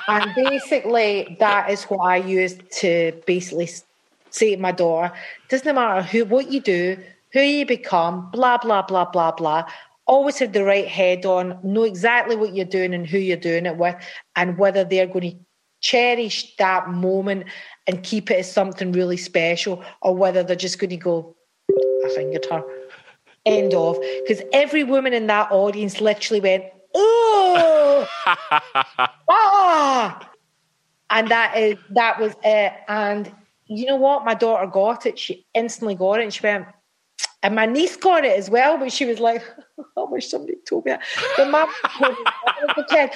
[0.08, 3.70] And basically, that is what I used to basically
[4.30, 5.14] say to my daughter:
[5.50, 6.98] "Doesn't matter who, what you do,
[7.34, 9.70] who you become, blah blah blah blah blah."
[10.08, 13.66] Always have the right head on, know exactly what you're doing and who you're doing
[13.66, 13.96] it with,
[14.36, 15.38] and whether they're going to
[15.82, 17.46] cherish that moment
[17.88, 21.36] and keep it as something really special, or whether they're just going to go,
[21.70, 22.64] I fingered her.
[23.46, 24.00] End of.
[24.28, 26.66] Because every woman in that audience literally went,
[26.96, 28.08] oh,
[29.86, 30.32] ah.
[31.10, 32.74] And that is that was it.
[32.88, 33.32] And
[33.68, 34.26] you know what?
[34.26, 35.18] My daughter got it.
[35.20, 36.66] She instantly got it, and she went.
[37.44, 39.44] And my niece got it as well, but she was like,
[39.98, 41.04] "I wish somebody told me that."
[41.38, 41.70] The mum,
[42.90, 43.12] kid,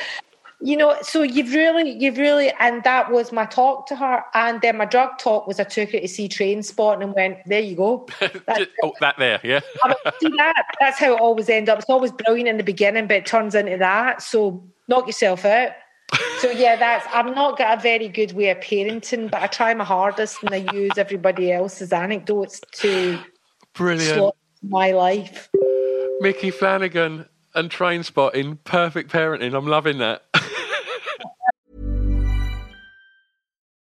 [0.62, 0.96] you know.
[1.02, 4.24] So you've really, you've really, and that was my talk to her.
[4.36, 7.76] And then my drug talk was I took her to see Trainspotting went, "There you
[7.76, 8.08] go."
[8.84, 9.62] Oh, that there, yeah.
[9.84, 10.64] I mean, see that?
[10.80, 11.80] That's how it always ends up.
[11.80, 14.22] It's always brilliant in the beginning, but it turns into that.
[14.22, 15.72] So knock yourself out.
[16.40, 17.06] So yeah, that's.
[17.12, 20.54] I'm not got a very good way of parenting, but I try my hardest and
[20.54, 23.20] I use everybody else's anecdotes to
[23.74, 24.34] Brilliant.
[24.64, 25.50] my life.
[26.22, 29.56] Mickey Flanagan and train spotting, perfect parenting.
[29.56, 30.24] I'm loving that.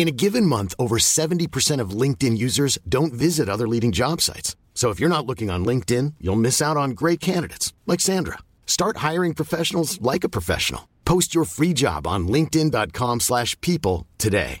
[0.00, 4.56] In a given month, over 70% of LinkedIn users don't visit other leading job sites.
[4.72, 8.38] So if you're not looking on LinkedIn, you'll miss out on great candidates like Sandra.
[8.64, 10.88] Start hiring professionals like a professional.
[11.04, 14.60] Post your free job on linkedin.com/people today.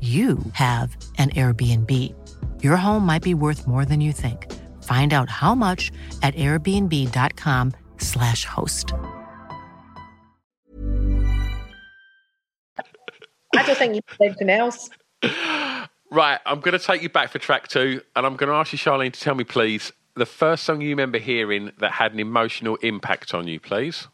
[0.00, 1.90] you have an Airbnb.
[2.62, 4.52] Your home might be worth more than you think.
[4.82, 5.90] Find out how much
[6.22, 8.92] at airbnb.com/slash host.
[13.56, 14.90] I just think you did anything else.
[16.10, 18.72] Right, I'm going to take you back for track two, and I'm going to ask
[18.72, 22.20] you, Sharleen, to tell me, please, the first song you remember hearing that had an
[22.20, 24.06] emotional impact on you, please.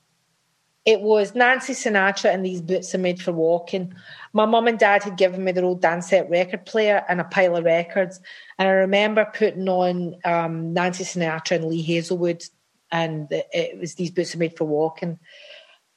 [0.86, 3.92] It was Nancy Sinatra and these boots are made for walking.
[4.32, 7.56] My mum and dad had given me their old Dansette record player and a pile
[7.56, 8.20] of records.
[8.58, 12.44] And I remember putting on um, Nancy Sinatra and Lee Hazlewood,
[12.92, 15.18] and it, was these boots are made for walking.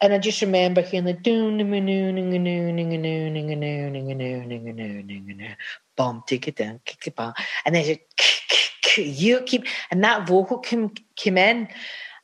[0.02, 2.76] And I just remember hearing the doon noon noon
[5.96, 7.34] bum tick it down kick bum
[7.65, 7.98] and then
[8.98, 11.67] you keep and that vocal came came in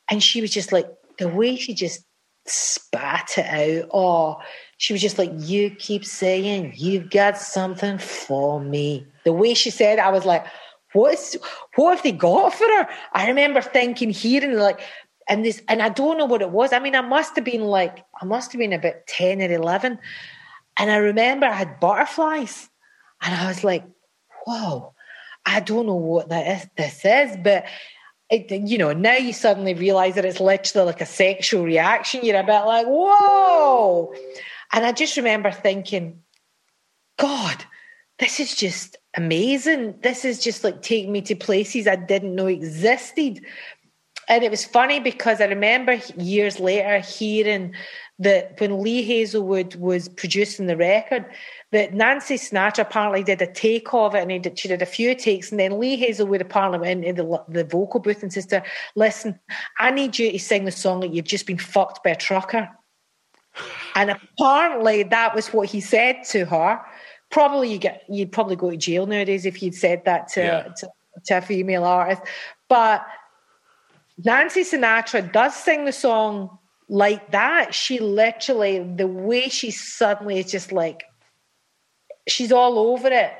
[0.09, 2.03] and she was just like the way she just
[2.45, 4.37] spat it out oh
[4.79, 9.69] she was just like you keep saying you've got something for me the way she
[9.69, 10.45] said I was like
[10.93, 11.37] what is
[11.75, 14.81] what have they got for her I remember thinking hearing like
[15.29, 16.73] and this and I don't know what it was.
[16.73, 19.99] I mean, I must have been like I must have been about 10 or 11.
[20.77, 22.69] And I remember I had butterflies.
[23.21, 23.85] And I was like,
[24.45, 24.93] whoa,
[25.45, 27.65] I don't know what that is this is, but
[28.29, 32.23] it, you know, now you suddenly realize that it's literally like a sexual reaction.
[32.23, 34.13] You're a bit like, whoa.
[34.71, 36.21] And I just remember thinking,
[37.17, 37.63] God,
[38.19, 39.99] this is just amazing.
[40.01, 43.41] This is just like taking me to places I didn't know existed
[44.29, 47.73] and it was funny because I remember years later hearing
[48.19, 51.25] that when Lee Hazlewood was producing the record,
[51.71, 54.85] that Nancy Sinatra apparently did a take of it, and he did, she did a
[54.85, 58.49] few takes, and then Lee Hazlewood apparently went into the, the vocal booth and said
[58.49, 59.39] to her, "Listen,
[59.79, 62.69] I need you to sing the song that you've just been fucked by a trucker."
[63.95, 66.81] And apparently that was what he said to her.
[67.29, 70.63] Probably you get you'd probably go to jail nowadays if you'd said that to, Yeah.
[70.77, 70.89] to,
[71.25, 72.21] to a female artist,
[72.67, 73.05] but.
[74.21, 76.57] Nancy Sinatra does sing the song
[76.89, 77.73] like that.
[77.73, 81.05] She literally, the way she suddenly is just like,
[82.27, 83.31] she's all over it.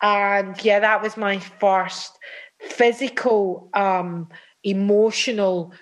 [0.00, 2.16] And yeah, that was my first
[2.60, 4.28] physical, um,
[4.62, 5.72] emotional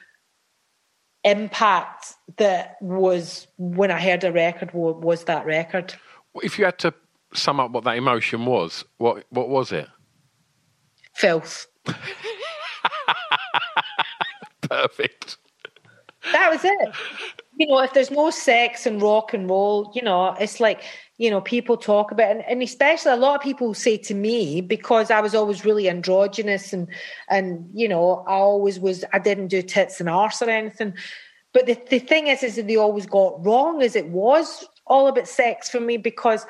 [1.25, 5.95] impact that was when I heard a record was that record.
[6.43, 6.95] If you had to
[7.35, 9.89] sum up what that emotion was, what what was it?
[11.15, 11.67] Filth.
[14.63, 15.37] Perfect.
[16.33, 16.95] That was it.
[17.57, 20.83] You know, if there's no sex and rock and roll, you know, it's like,
[21.21, 24.63] you know, people talk about and, and especially a lot of people say to me,
[24.63, 26.89] because I was always really androgynous and
[27.29, 30.95] and you know, I always was I didn't do tits and arse or anything.
[31.53, 35.09] But the, the thing is is that they always got wrong is it was all
[35.09, 36.47] about sex for me because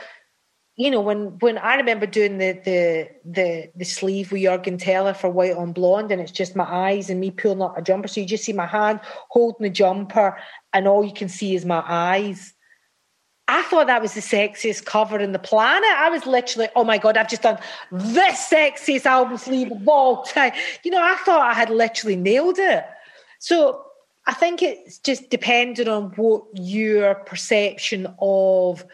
[0.76, 5.14] you know, when when I remember doing the the the the sleeve with Juergen Teller
[5.14, 8.06] for White on Blonde, and it's just my eyes and me pulling up a jumper,
[8.06, 10.38] so you just see my hand holding the jumper,
[10.72, 12.54] and all you can see is my eyes.
[13.50, 15.90] I thought that was the sexiest cover in the planet.
[15.90, 17.58] I was literally, oh my god, I've just done
[17.90, 20.52] the sexiest album sleeve of all time.
[20.84, 22.84] You know, I thought I had literally nailed it.
[23.40, 23.84] So
[24.26, 28.84] I think it's just depending on what your perception of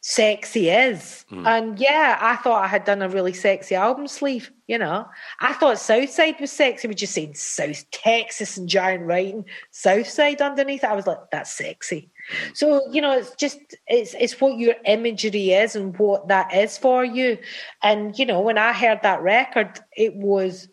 [0.00, 1.24] sexy is.
[1.30, 1.46] Mm.
[1.46, 5.06] And yeah, I thought I had done a really sexy album sleeve, you know.
[5.40, 6.88] I thought Southside was sexy.
[6.88, 10.82] We just saying South Texas and giant writing, Southside underneath.
[10.82, 12.10] I was like, that's sexy.
[12.54, 16.78] So, you know, it's just it's it's what your imagery is and what that is
[16.78, 17.38] for you.
[17.82, 20.68] And, you know, when I heard that record, it was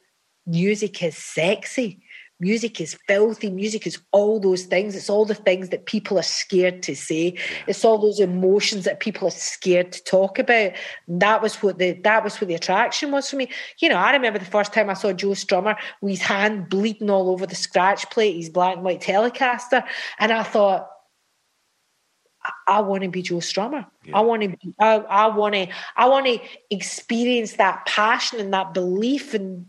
[0.46, 2.02] music is sexy.
[2.42, 3.52] Music is filthy.
[3.52, 4.96] Music is all those things.
[4.96, 7.38] It's all the things that people are scared to say.
[7.68, 10.72] It's all those emotions that people are scared to talk about.
[11.08, 13.48] And that was what the that was what the attraction was for me.
[13.78, 17.12] You know, I remember the first time I saw Joe Strummer with his hand bleeding
[17.12, 19.86] all over the scratch plate, his black and white Telecaster,
[20.18, 20.90] and I thought,
[22.44, 23.86] I, I want to be Joe Strummer.
[24.04, 24.18] Yeah.
[24.18, 26.40] I want to be, I, I want to, I want to
[26.70, 29.66] experience that passion and that belief and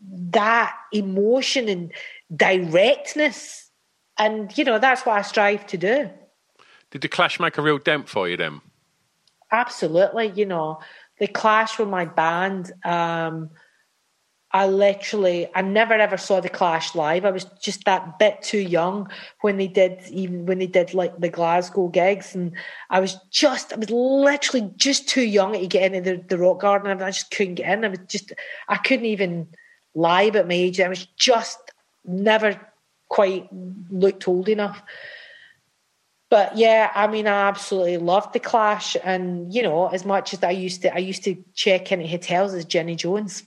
[0.00, 1.92] that emotion and
[2.34, 3.70] directness.
[4.18, 6.10] And, you know, that's what I strive to do.
[6.90, 8.60] Did the Clash make a real dent for you then?
[9.52, 10.32] Absolutely.
[10.34, 10.80] You know,
[11.18, 12.72] the Clash were my band.
[12.84, 13.50] Um,
[14.50, 17.26] I literally, I never ever saw the Clash live.
[17.26, 19.10] I was just that bit too young
[19.42, 22.52] when they did, even when they did like the Glasgow gigs, and
[22.88, 26.60] I was just, I was literally just too young to get into the, the rock
[26.60, 27.02] garden.
[27.02, 27.84] I just couldn't get in.
[27.84, 28.32] I was just,
[28.68, 29.48] I couldn't even
[29.94, 30.80] lie about my age.
[30.80, 31.58] I was just
[32.06, 32.58] never
[33.08, 33.48] quite
[33.90, 34.82] looked old enough.
[36.30, 40.42] But yeah, I mean, I absolutely loved the Clash, and you know, as much as
[40.42, 43.44] I used to, I used to check into hotels as Jenny Jones.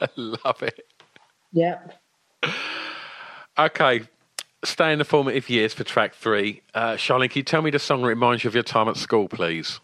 [0.00, 0.86] I love it.
[1.52, 1.78] Yeah.
[3.58, 4.02] Okay,
[4.64, 6.62] stay in the formative years for track three.
[6.74, 8.96] Uh, Sharleen, can you tell me the song that reminds you of your time at
[8.96, 9.80] school, please?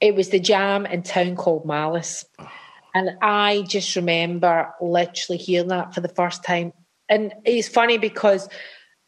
[0.00, 2.24] It was the jam in Town Called Malice.
[2.38, 2.48] Oh.
[2.94, 6.72] And I just remember literally hearing that for the first time.
[7.10, 8.48] And it's funny because,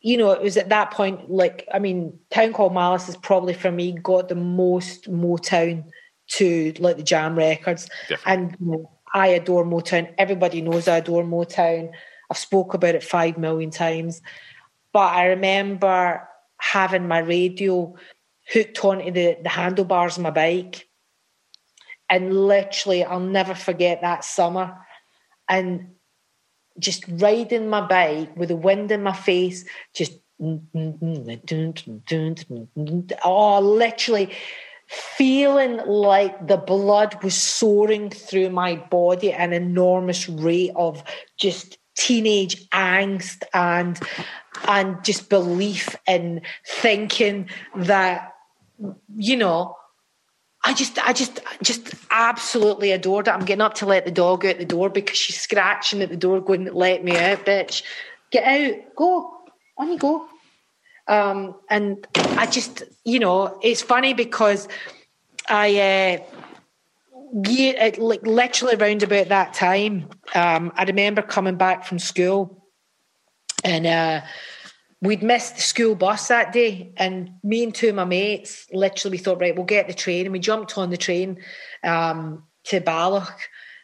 [0.00, 3.54] you know, it was at that point, like, I mean, Town Called Malice is probably
[3.54, 5.84] for me got the most Motown
[6.32, 7.88] to like the Jam records.
[8.08, 8.32] Definitely.
[8.32, 10.12] And you know, I adore Motown.
[10.18, 11.90] Everybody knows I adore Motown.
[12.30, 14.20] I've spoke about it five million times.
[14.92, 16.28] But I remember
[16.58, 17.94] having my radio
[18.52, 20.88] hooked onto the, the handlebars of my bike
[22.10, 24.78] and literally, I'll never forget that summer.
[25.48, 25.88] And
[26.78, 30.12] just riding my bike with the wind in my face, just
[33.24, 34.30] oh, literally
[34.88, 41.02] feeling like the blood was soaring through my body at an enormous rate of
[41.36, 44.00] just teenage angst and
[44.66, 48.34] and just belief in thinking that
[49.16, 49.74] you know
[50.64, 53.30] I just, I just, just absolutely adored it.
[53.30, 56.16] I'm getting up to let the dog out the door because she's scratching at the
[56.16, 57.84] door, going, "Let me out, bitch!
[58.32, 59.34] Get out, go,
[59.78, 60.26] on you go."
[61.08, 64.68] Um, and I just, you know, it's funny because
[65.48, 66.38] I, uh,
[67.44, 72.66] yeah, like literally around about that time, um, I remember coming back from school,
[73.64, 74.20] and uh,
[75.00, 79.16] we'd missed the school bus that day, and me and two of my mates literally
[79.16, 81.38] we thought, right, we'll get the train, and we jumped on the train
[81.84, 83.40] um, to Balloch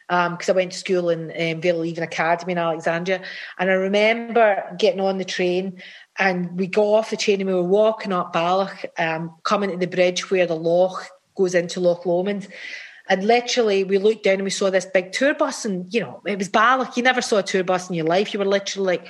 [0.07, 3.21] because um, I went to school in um, Vale Leven Academy in Alexandria,
[3.57, 5.81] and I remember getting on the train.
[6.17, 9.77] And we got off the train and we were walking up Balloch, um, coming to
[9.77, 12.47] the bridge where the loch goes into Loch Lomond.
[13.07, 16.21] And literally, we looked down and we saw this big tour bus, and you know,
[16.25, 16.97] it was Balloch.
[16.97, 18.33] You never saw a tour bus in your life.
[18.33, 19.07] You were literally like,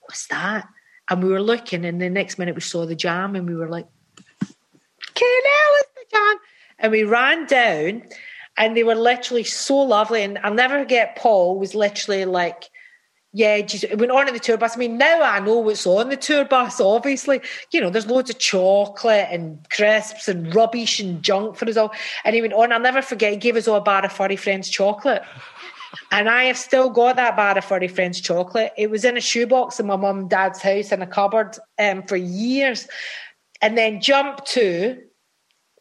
[0.00, 0.66] "What's that?"
[1.08, 3.68] And we were looking, and the next minute we saw the jam, and we were
[3.68, 3.86] like,
[4.40, 6.36] hell is the jam!"
[6.80, 8.02] And we ran down,
[8.56, 10.22] and they were literally so lovely.
[10.22, 12.64] And I'll never forget, Paul was literally like,
[13.32, 14.76] yeah, just, it went on in the tour bus.
[14.76, 17.40] I mean, now I know what's on the tour bus, obviously.
[17.72, 21.92] You know, there's loads of chocolate and crisps and rubbish and junk for us all.
[22.24, 24.36] And he went on, I'll never forget, he gave us all a bar of Furry
[24.36, 25.22] Friends chocolate
[26.10, 28.72] and I have still got that bar of Furry Friends chocolate.
[28.76, 32.02] It was in a shoebox in my mum and dad's house in a cupboard um,
[32.04, 32.88] for years.
[33.60, 35.02] And then jump to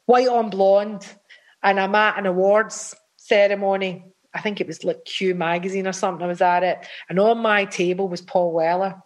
[0.05, 1.05] White on Blonde,
[1.61, 4.05] and I'm at an awards ceremony.
[4.37, 6.23] I think it was like Q magazine or something.
[6.23, 9.01] I was at it, and on my table was Paul Weller.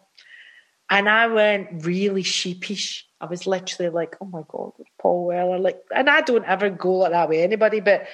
[0.90, 3.08] And I went really sheepish.
[3.22, 5.58] I was literally like, oh my God, Paul Weller.
[5.58, 8.08] Like, and I don't ever go like that with anybody, but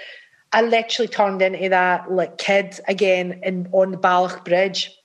[0.54, 4.96] I literally turned into that like kid again in on the Balloch Bridge.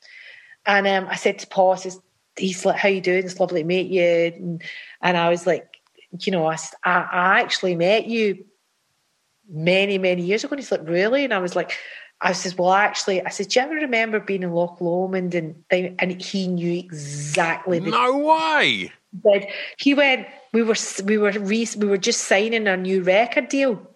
[0.67, 1.99] And um, I said to Paul, says,
[2.37, 3.25] he's like, how you doing?
[3.25, 4.03] It's lovely to meet you.
[4.03, 4.63] And,
[5.01, 5.79] and I was like,
[6.21, 8.45] you know, I, I actually met you
[9.49, 10.53] many, many years ago.
[10.53, 11.25] And he's like, really?
[11.25, 11.73] And I was like,
[12.25, 15.35] I says, well, actually, I said, do you ever remember being in Loch Lomond?
[15.35, 17.81] And they, and he knew exactly.
[17.81, 18.93] The no way.
[19.13, 20.27] But he went.
[20.53, 23.87] We were we were we were just signing a new record deal,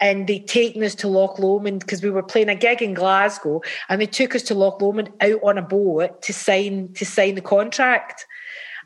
[0.00, 3.62] and they'd taken us to Loch Lomond because we were playing a gig in Glasgow,
[3.88, 7.36] and they took us to Loch Lomond out on a boat to sign to sign
[7.36, 8.26] the contract.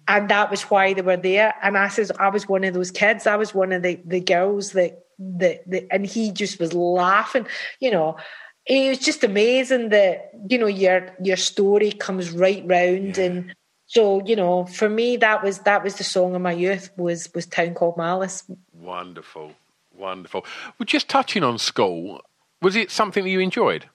[0.06, 1.54] And that was why they were there.
[1.62, 3.26] And I says, I was one of those kids.
[3.26, 7.46] I was one of the, the girls that, that, that and he just was laughing,
[7.78, 8.16] you know.
[8.68, 13.24] Eh, it was just amazing that, you know, your your story comes right round yeah.
[13.24, 13.54] and
[13.86, 17.28] so, you know, for me that was that was the song of my youth was
[17.34, 18.44] was Town Called Malice.
[18.72, 19.52] Wonderful.
[19.96, 20.44] Wonderful.
[20.78, 22.20] Well, just touching on school,
[22.62, 23.86] was it something that you enjoyed?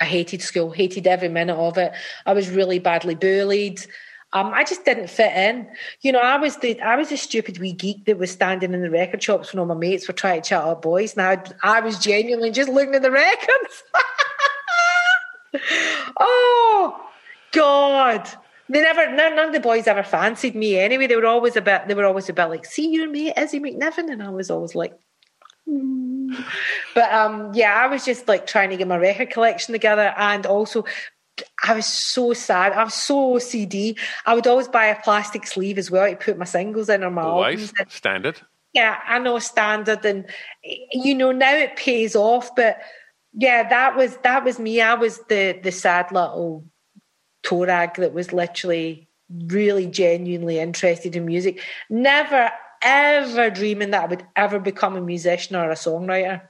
[0.00, 1.92] I hated school, hated every minute of it.
[2.24, 3.84] I was really badly bullied.
[4.34, 5.68] Um, I just didn't fit in.
[6.00, 8.82] You know, I was the I was a stupid wee geek that was standing in
[8.82, 11.16] the record shops when all my mates were trying to chat up boys.
[11.16, 13.82] Now I, I was genuinely just looking at the records.
[16.18, 17.06] oh
[17.52, 18.28] God.
[18.68, 21.06] They never none, none of the boys ever fancied me anyway.
[21.06, 23.60] They were always a bit they were always a bit like, see your mate Izzy
[23.60, 24.98] McNiven, and I was always like,
[25.68, 26.32] "Hmm."
[26.94, 30.46] but um yeah, I was just like trying to get my record collection together and
[30.46, 30.84] also
[31.64, 32.72] I was so sad.
[32.72, 33.98] I was so OCD.
[34.26, 37.10] I would always buy a plastic sleeve as well to put my singles in or
[37.10, 37.88] my Always albums in.
[37.90, 38.40] standard.
[38.74, 40.24] Yeah, I know standard, and
[40.92, 42.54] you know now it pays off.
[42.56, 42.78] But
[43.34, 44.80] yeah, that was that was me.
[44.80, 46.64] I was the the sad little
[47.42, 49.08] torag that was literally
[49.46, 51.60] really genuinely interested in music.
[51.90, 52.50] Never
[52.82, 56.42] ever dreaming that I would ever become a musician or a songwriter.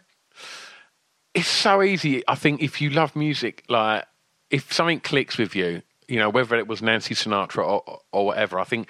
[1.34, 2.22] It's so easy.
[2.28, 4.04] I think if you love music, like
[4.52, 8.60] if something clicks with you, you know, whether it was Nancy Sinatra or, or whatever,
[8.60, 8.88] I think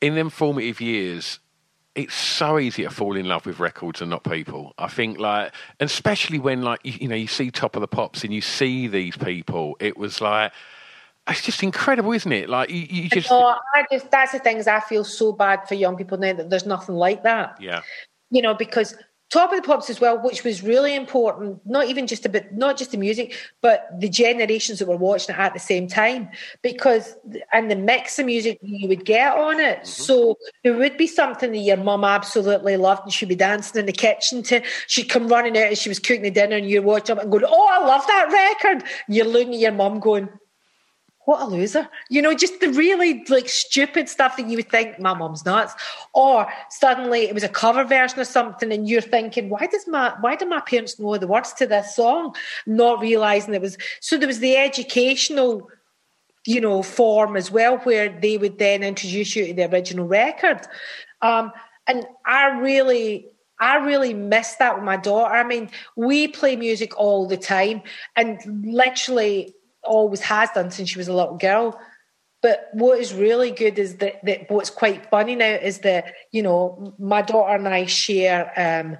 [0.00, 1.40] in them formative years,
[1.94, 4.72] it's so easy to fall in love with records and not people.
[4.78, 7.88] I think like, and especially when like you, you know you see Top of the
[7.88, 10.52] Pops and you see these people, it was like
[11.28, 12.48] it's just incredible, isn't it?
[12.48, 15.68] Like you, you just No, I just that's the thing is I feel so bad
[15.68, 17.60] for young people now that there's nothing like that.
[17.60, 17.82] yeah.
[18.30, 18.96] you know, because
[19.32, 22.52] Top of the Pops as well, which was really important, not even just a bit,
[22.52, 26.28] not just the music, but the generations that were watching it at the same time,
[26.60, 27.16] because
[27.50, 29.78] and the mix of music you would get on it.
[29.78, 29.86] Mm-hmm.
[29.86, 33.86] So there would be something that your mum absolutely loved, and she'd be dancing in
[33.86, 34.60] the kitchen to.
[34.86, 37.32] She'd come running out as she was cooking the dinner, and you're watching it and
[37.32, 40.28] going, "Oh, I love that record." And you're looking at your mum going,
[41.24, 41.88] what a loser.
[42.10, 45.74] You know, just the really like stupid stuff that you would think my mum's nuts.
[46.14, 50.14] Or suddenly it was a cover version of something and you're thinking, why does my
[50.20, 52.34] why do my parents know the words to this song?
[52.66, 55.70] Not realizing it was so there was the educational,
[56.44, 60.66] you know, form as well, where they would then introduce you to the original record.
[61.20, 61.52] Um,
[61.86, 63.28] and I really
[63.60, 65.32] I really miss that with my daughter.
[65.32, 67.82] I mean, we play music all the time
[68.16, 69.54] and literally
[69.84, 71.78] always has done since she was a little girl.
[72.42, 76.42] But what is really good is that, that what's quite funny now is that, you
[76.42, 78.98] know, my daughter and I share um,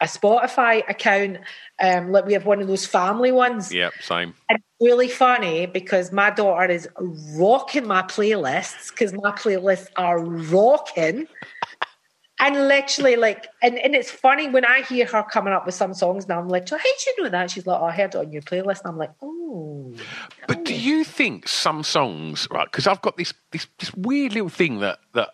[0.00, 1.38] a Spotify account.
[1.80, 3.72] Um, like we have one of those family ones.
[3.72, 4.34] Yep, same.
[4.50, 6.88] And it's really funny because my daughter is
[7.36, 11.26] rocking my playlists because my playlists are rocking.
[12.40, 15.92] And literally, like, and, and it's funny when I hear her coming up with some
[15.92, 17.50] songs now, I'm like, how did you know that?
[17.50, 18.80] She's like, oh, I heard it on your playlist.
[18.80, 19.94] And I'm like, oh.
[20.46, 22.70] But do you think some songs, right?
[22.70, 25.30] Because I've got this, this this weird little thing that that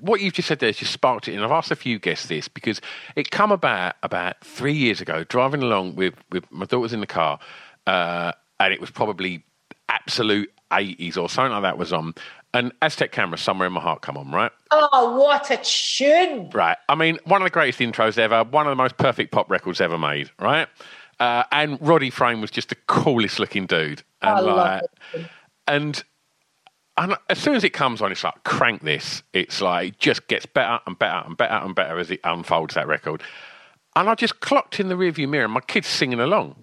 [0.00, 2.26] what you've just said there has just sparked it, and I've asked a few guests
[2.26, 2.80] this because
[3.14, 7.06] it come about about three years ago, driving along with with my daughters in the
[7.06, 7.38] car,
[7.86, 9.44] uh, and it was probably
[9.88, 12.14] absolute eighties or something like that was on,
[12.56, 14.50] and Aztec Camera, somewhere in my heart, come on, right?
[14.70, 16.48] Oh, what a tune.
[16.50, 16.78] Right.
[16.88, 19.80] I mean, one of the greatest intros ever, one of the most perfect pop records
[19.80, 20.66] ever made, right?
[21.20, 24.02] Uh, and Roddy Frame was just the coolest looking dude.
[24.22, 24.82] And I like,
[25.66, 26.02] and
[26.96, 29.22] and as soon as it comes on, it's like crank this.
[29.34, 32.74] It's like it just gets better and better and better and better as it unfolds
[32.74, 33.22] that record.
[33.94, 36.56] And I just clocked in the rearview mirror, and my kid's singing along.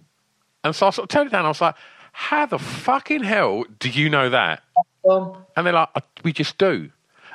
[0.64, 1.46] And so I sort of turned it down.
[1.46, 1.76] I was like,
[2.14, 4.64] "How the fucking hell do you know that?"
[5.10, 6.90] Um, And they're like, "Uh, "We just do."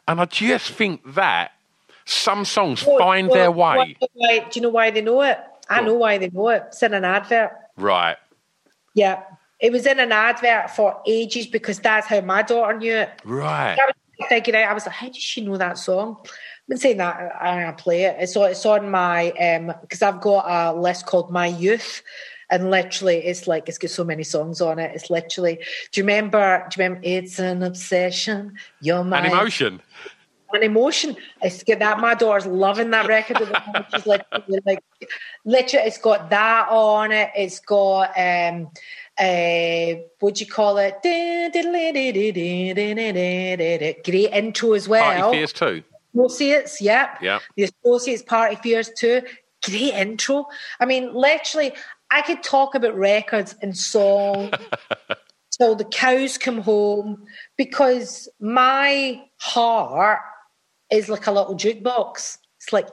[0.07, 1.53] And I just think that
[2.07, 3.97] some songs Well, find well, their way.
[4.15, 5.39] why- do you know why they know it?
[5.69, 6.65] I know why they know it.
[6.69, 7.53] It's in an advert.
[7.77, 8.17] Right.
[8.95, 9.23] Yeah.
[9.61, 13.11] It was in an advert for ages because that's how my daughter knew it.
[13.25, 13.77] Right.
[13.79, 16.17] I was out, I was like, how does she know that song?
[16.25, 18.17] I've been saying that I, I play it.
[18.19, 22.03] It's on, it's on my, um, because I've got a list called My Youth.
[22.51, 24.93] And literally, it's like, it's got so many songs on it.
[24.95, 25.57] It's literally,
[25.93, 29.83] do you remember, do you remember, it's an obsession, you're my An emotion.
[30.53, 31.17] an emotion.
[31.43, 32.01] It's got that.
[32.01, 33.39] My daughter's loving that record.
[33.93, 34.83] She's literally like,
[35.45, 37.31] literally, it's got that on it.
[37.37, 38.71] It's got um,
[39.19, 41.03] uh, what do you call it?
[44.05, 45.21] Great intro as well.
[45.21, 45.83] Party Fears Two.
[46.15, 47.19] Associates, yep.
[47.21, 47.41] Yeah.
[47.57, 49.23] The Associates Party Fears Two.
[49.65, 50.47] Great intro.
[50.81, 51.73] I mean, literally,
[52.11, 54.55] I could talk about records and songs
[55.59, 57.25] till the cows come home
[57.57, 60.21] because my heart
[60.91, 62.39] is like a little jukebox.
[62.57, 62.89] It's like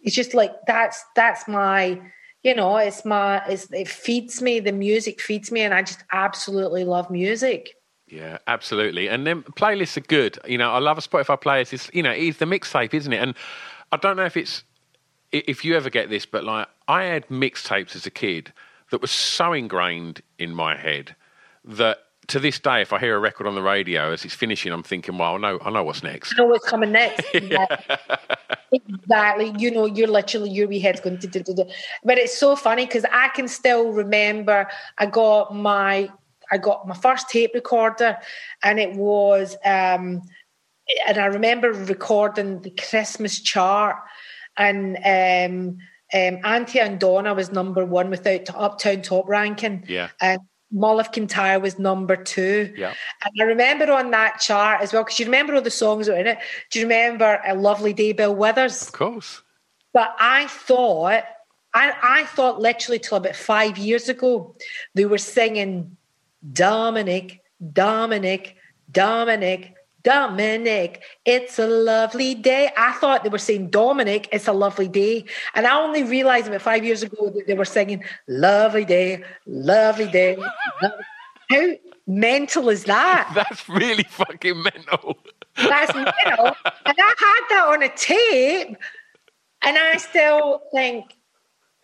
[0.00, 2.00] it's just like that's that's my
[2.42, 6.04] you know it's my it's, it feeds me the music feeds me and I just
[6.12, 7.74] absolutely love music.
[8.08, 9.08] Yeah, absolutely.
[9.08, 10.38] And then playlists are good.
[10.46, 11.72] You know, I love a Spotify playlist.
[11.72, 13.22] It's you know, it's the mixtape, isn't it?
[13.22, 13.34] And
[13.90, 14.64] I don't know if it's
[15.32, 18.52] if you ever get this, but like I had mixtapes as a kid
[18.90, 21.16] that was so ingrained in my head
[21.64, 24.72] that to this day, if I hear a record on the radio as it's finishing,
[24.72, 26.34] I'm thinking, well, I know, I know what's next.
[26.34, 27.26] I know what's coming next.
[28.72, 29.52] exactly.
[29.58, 31.64] You know, you're literally your wee head's going to do, do, do.
[32.04, 34.68] But it's so funny because I can still remember
[34.98, 36.10] I got my
[36.50, 38.18] I got my first tape recorder
[38.62, 40.22] and it was um
[41.06, 43.96] and I remember recording the Christmas chart
[44.56, 45.78] and um
[46.14, 49.84] um Althea and Donna was number one without Uptown Top ranking.
[49.88, 50.08] Yeah.
[50.20, 50.40] And
[50.74, 52.72] Mull of Kintyre was number two.
[52.76, 52.94] Yeah.
[53.24, 56.14] And I remember on that chart as well, because you remember all the songs that
[56.14, 56.38] were in it.
[56.70, 58.82] Do you remember A Lovely Day, Bill Withers?
[58.82, 59.42] Of course.
[59.92, 61.24] But I thought,
[61.74, 64.56] I, I thought literally till about five years ago,
[64.94, 65.98] they were singing
[66.52, 67.42] Dominic,
[67.72, 68.56] Dominic,
[68.90, 72.70] Dominic, Dominic, it's a lovely day.
[72.76, 75.24] I thought they were saying Dominic, it's a lovely day.
[75.54, 80.08] And I only realized about five years ago that they were singing lovely day, lovely
[80.10, 80.36] day.
[80.82, 81.04] lovely.
[81.50, 81.68] How
[82.06, 83.30] mental is that?
[83.34, 85.18] That's really fucking mental.
[85.56, 86.56] That's mental.
[86.86, 88.76] And I had that on a tape.
[89.64, 91.14] And I still think,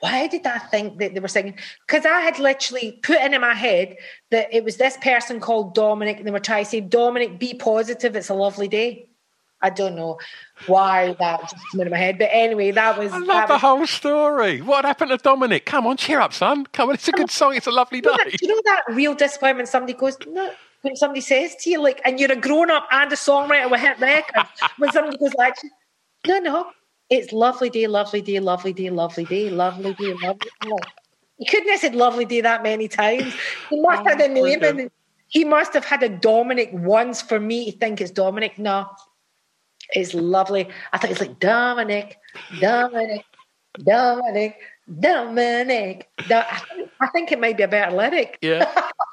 [0.01, 1.59] why did I think that they were singing?
[1.87, 3.97] Because I had literally put in my head
[4.31, 7.55] that it was this person called Dominic, and they were trying to say, Dominic, be
[7.55, 9.09] positive, it's a lovely day.
[9.61, 10.19] I don't know
[10.69, 12.17] why that just came into my head.
[12.17, 13.13] But anyway, that was.
[13.13, 14.61] I love the was, whole story.
[14.61, 15.67] What happened to Dominic?
[15.67, 16.67] Come on, cheer up, son.
[16.67, 17.57] Come on, it's a good song.
[17.57, 18.11] It's a lovely day.
[18.25, 21.83] Do you know that real disappointment when somebody goes, no, when somebody says to you,
[21.83, 25.35] like, and you're a grown up and a songwriter with hit records, when somebody goes,
[25.35, 25.57] like,
[26.25, 26.71] no, no,
[27.11, 30.71] it's lovely day, lovely day, lovely day, lovday, day, lovely day, lovely day.
[31.39, 33.33] You couldn't have said lovely day that many times.
[33.71, 34.91] He must oh, have had a name and
[35.29, 38.59] he must have had a Dominic once for me to think it's Dominic.
[38.59, 38.89] No,
[39.91, 40.69] it's lovely.
[40.93, 42.19] I think it's like Dominic,
[42.61, 43.25] Dominic,
[43.85, 44.57] Dominic,
[45.01, 46.09] Dominic.
[46.29, 48.39] Do- I think- I think it may be a better lyric.
[48.43, 48.65] Yeah,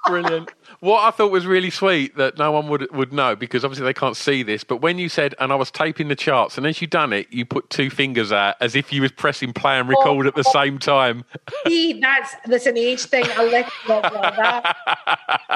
[0.07, 0.51] brilliant.
[0.80, 3.93] What I thought was really sweet that no one would would know because obviously they
[3.93, 4.63] can't see this.
[4.63, 7.28] But when you said, and I was taping the charts, and as you done it,
[7.32, 10.43] you put two fingers out as if you was pressing play and record at the
[10.43, 11.23] same time.
[11.67, 13.26] See, that's that's an age thing.
[13.38, 14.01] I like like
[14.36, 14.76] that.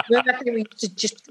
[0.09, 0.65] Remember, I think we
[0.95, 1.29] just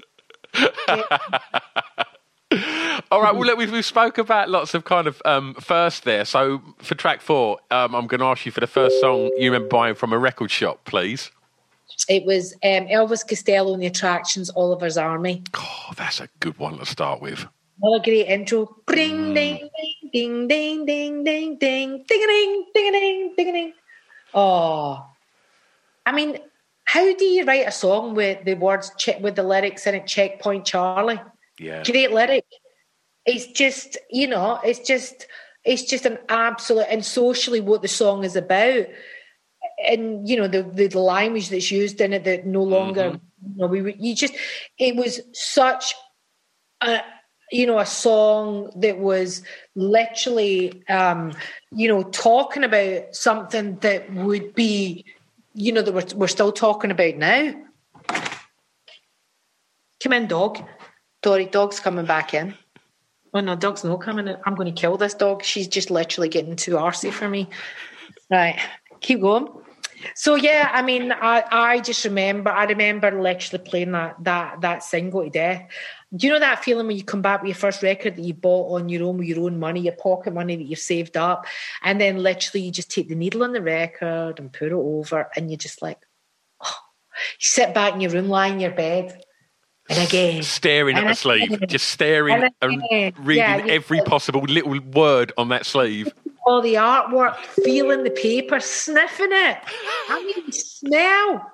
[3.11, 3.33] All right.
[3.33, 6.25] Well, look, we've, we spoke about lots of kind of um, first there.
[6.25, 9.51] So for track four, um, I'm going to ask you for the first song you
[9.51, 11.31] remember buying from a record shop, please.
[12.07, 15.43] It was um, Elvis Costello and the Attractions, Oliver's Army.
[15.55, 17.45] Oh, that's a good one to start with.
[17.81, 18.75] Another great intro.
[18.87, 19.69] Ding, ding,
[20.11, 23.73] ding, ding, ding, ding, ding, ding, ding, ding, ding, ding, ding.
[24.33, 25.05] Oh,
[26.05, 26.39] I mean,
[26.85, 28.91] how do you write a song with the words
[29.21, 30.07] with the lyrics in it?
[30.07, 31.21] Checkpoint Charlie.
[31.59, 31.83] Yeah.
[31.83, 32.45] Great lyric.
[33.25, 35.27] It's just, you know, it's just,
[35.63, 38.87] it's just an absolute and socially what the song is about.
[39.85, 43.67] And you know the, the language that's used in it that no longer you know
[43.67, 44.33] we you just
[44.77, 45.95] it was such
[46.81, 46.99] a
[47.49, 49.41] you know a song that was
[49.75, 51.31] literally um
[51.71, 55.05] you know talking about something that would be
[55.53, 57.53] you know that we're, we're still talking about now
[60.01, 60.61] come in dog
[61.21, 62.53] Dory dog's coming back in
[63.33, 66.29] oh no dog's not coming in I'm going to kill this dog she's just literally
[66.29, 67.49] getting too arsey for me
[68.29, 68.59] right
[69.01, 69.49] keep going
[70.15, 74.83] so yeah, I mean, I, I just remember, I remember literally playing that that that
[74.83, 75.67] single to death.
[76.15, 78.33] Do you know that feeling when you come back with your first record that you
[78.33, 81.45] bought on your own with your own money, your pocket money that you've saved up,
[81.83, 85.29] and then literally you just take the needle on the record and put it over,
[85.35, 85.99] and you're just like,
[86.61, 86.77] oh.
[87.13, 89.21] you sit back in your room, lie in your bed,
[89.89, 91.67] and again, Staring at And the sleeve, again.
[91.67, 96.11] just staring And and reading Yeah, every possible little word on that sleeve.
[96.45, 99.57] all the artwork, feeling the paper, sniffing it.
[100.09, 101.51] I mean, smell.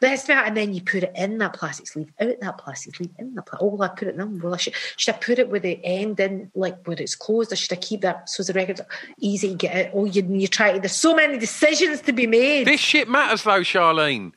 [0.00, 3.10] The smell, and then you put it in that plastic sleeve, out that plastic sleeve,
[3.18, 3.62] in the plastic.
[3.62, 4.40] Oh, well, I put it in.
[4.40, 7.52] Well, I should, should I put it with the end in, like where it's closed,
[7.52, 8.82] or should I keep that so the record's
[9.20, 9.90] easy to get it?
[9.94, 10.78] Oh, you, you try.
[10.78, 12.66] There's so many decisions to be made.
[12.66, 14.32] This shit matters though, Sharleen.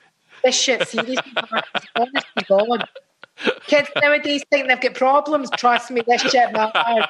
[0.47, 1.17] This shit, seriously,
[1.97, 2.87] honest to God.
[3.65, 5.49] Kids nowadays think they've got problems.
[5.57, 7.05] Trust me, this shit matters.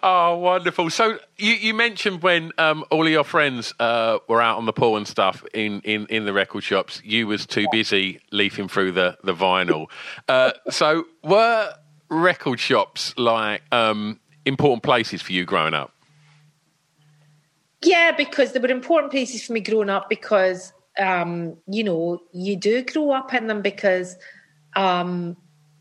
[0.00, 0.90] Oh, wonderful.
[0.90, 4.72] So you, you mentioned when um, all of your friends uh, were out on the
[4.72, 8.92] pool and stuff in, in, in the record shops, you was too busy leafing through
[8.92, 9.86] the, the vinyl.
[10.28, 11.74] Uh, so were
[12.10, 15.92] record shops like um, important places for you growing up?
[17.82, 22.56] Yeah, because they were important places for me growing up because um, you know, you
[22.56, 24.16] do grow up in them because
[24.76, 25.36] um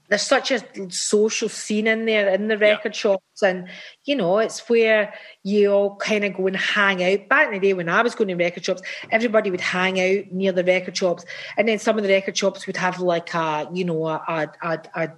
[0.09, 2.99] there's such a social scene in there in the record yeah.
[2.99, 3.67] shops, and
[4.05, 7.27] you know, it's where you all kind of go and hang out.
[7.27, 8.81] Back in the day when I was going to record shops,
[9.11, 11.25] everybody would hang out near the record shops,
[11.57, 14.79] and then some of the record shops would have like a, you know, a a,
[14.95, 15.09] a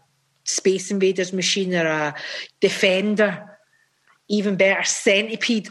[0.43, 2.15] Space Invaders machine or a
[2.59, 3.47] Defender,
[4.27, 5.69] even better, Centipede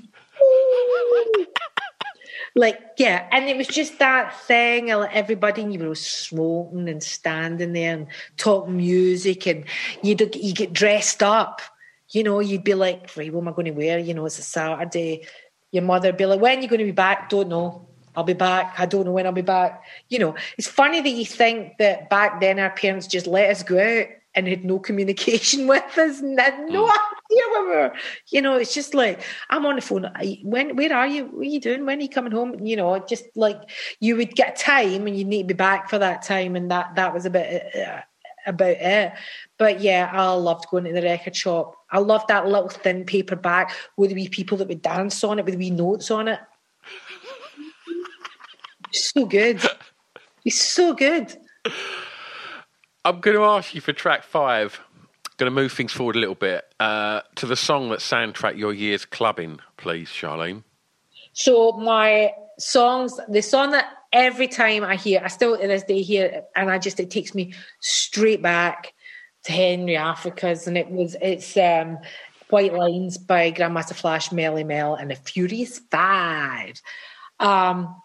[2.58, 7.94] like yeah and it was just that thing everybody you were smoking and standing there
[7.94, 8.06] and
[8.36, 9.64] talking music and
[10.02, 11.62] you'd you get dressed up
[12.10, 13.98] you know you'd be like right what am i going to wear?
[13.98, 15.26] You know it's a saturday.
[15.70, 17.28] Your mother'd be like when are you going to be back?
[17.28, 17.86] Don't know.
[18.16, 18.74] I'll be back.
[18.78, 19.84] I don't know when I'll be back.
[20.08, 23.62] You know, it's funny that you think that back then our parents just let us
[23.62, 24.06] go out
[24.38, 26.90] and had no communication with us and had no mm.
[26.90, 27.92] idea where we were.
[28.28, 29.20] You know, it's just like
[29.50, 30.08] I'm on the phone.
[30.44, 31.26] When where are you?
[31.26, 31.84] What are you doing?
[31.84, 32.64] When are you coming home?
[32.64, 33.60] You know, just like
[34.00, 36.94] you would get time and you need to be back for that time, and that
[36.94, 37.74] that was a bit.
[37.74, 38.00] Uh,
[38.46, 39.12] about it.
[39.58, 41.74] But yeah, I loved going to the record shop.
[41.90, 43.68] I loved that little thin paper bag
[43.98, 46.40] with the wee people that would dance on it with wee notes on it.
[48.92, 49.60] so good.
[50.46, 51.36] It's so good.
[53.08, 54.78] I'm going to ask you for track five.
[55.38, 58.74] Going to move things forward a little bit uh, to the song that soundtrack your
[58.74, 60.62] year's clubbing, please, Sharleen.
[61.32, 66.02] So my songs, the song that every time I hear, I still to this day
[66.02, 68.92] hear, and I just it takes me straight back
[69.44, 71.96] to Henry Afrika's, and it was it's um,
[72.50, 76.82] White Lines by Grandmaster Flash, Melle Mel, and the Furious Five.
[77.40, 77.96] Um,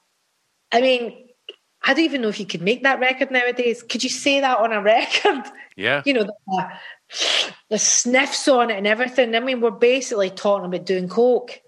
[0.71, 1.27] I mean,
[1.83, 3.83] I don't even know if you could make that record nowadays.
[3.83, 5.45] Could you say that on a record?
[5.75, 6.03] Yeah.
[6.05, 6.69] You know, the,
[7.71, 9.33] the sniffs on it and everything.
[9.33, 11.59] I mean, we're basically talking about doing coke,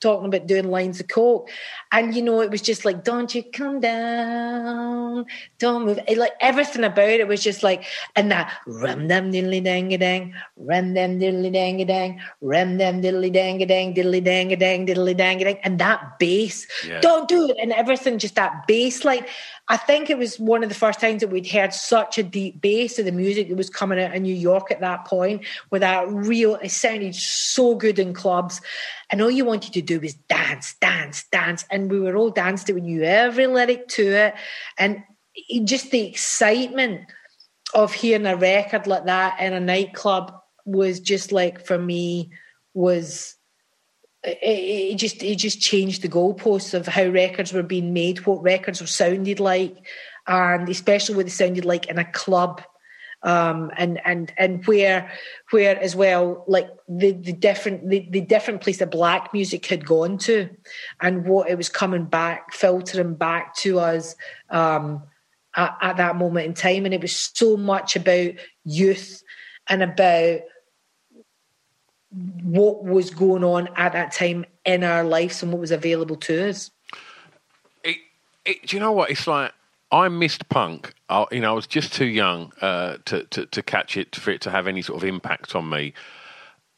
[0.00, 1.48] talking about doing lines of coke.
[1.92, 5.26] And, you know, it was just like, don't you come down,
[5.58, 5.98] don't move.
[6.06, 7.84] It, like everything about it was just like,
[8.14, 12.78] and that rum dum diddly dang a dang, rum dum diddly dang a dang, rum
[12.78, 15.58] dum diddly dang a dang, diddly dang a dang, diddly dang a dang.
[15.62, 17.00] And that bass, yeah.
[17.00, 17.56] don't do it.
[17.60, 19.04] And everything, just that bass.
[19.04, 19.28] Like,
[19.68, 22.60] I think it was one of the first times that we'd heard such a deep
[22.60, 25.80] bass of the music that was coming out of New York at that point, with
[25.80, 28.60] that real, it sounded so good in clubs.
[29.10, 31.64] And all you wanted to do was dance, dance, dance.
[31.70, 34.34] And we were all dancing, we knew every lyric to it.
[34.78, 35.02] And
[35.64, 37.02] just the excitement
[37.74, 40.32] of hearing a record like that in a nightclub
[40.64, 42.30] was just like, for me,
[42.74, 43.35] was
[44.26, 48.42] it, it, just it just changed the goalposts of how records were being made, what
[48.42, 49.76] records were sounded like,
[50.26, 52.62] and especially what they sounded like in a club.
[53.22, 55.10] Um, and and and where
[55.50, 59.86] where as well like the the different the, the different place that black music had
[59.86, 60.50] gone to
[61.00, 64.14] and what it was coming back filtering back to us
[64.50, 65.02] um,
[65.56, 68.32] at, at that moment in time and it was so much about
[68.64, 69.22] youth
[69.66, 70.40] and about
[72.42, 76.48] what was going on at that time in our lives and what was available to
[76.48, 76.70] us.
[77.84, 77.96] It,
[78.44, 79.10] it, do you know what?
[79.10, 79.52] It's like
[79.90, 80.94] I missed punk.
[81.08, 84.30] I, you know, I was just too young uh, to, to, to catch it for
[84.30, 85.92] it to have any sort of impact on me.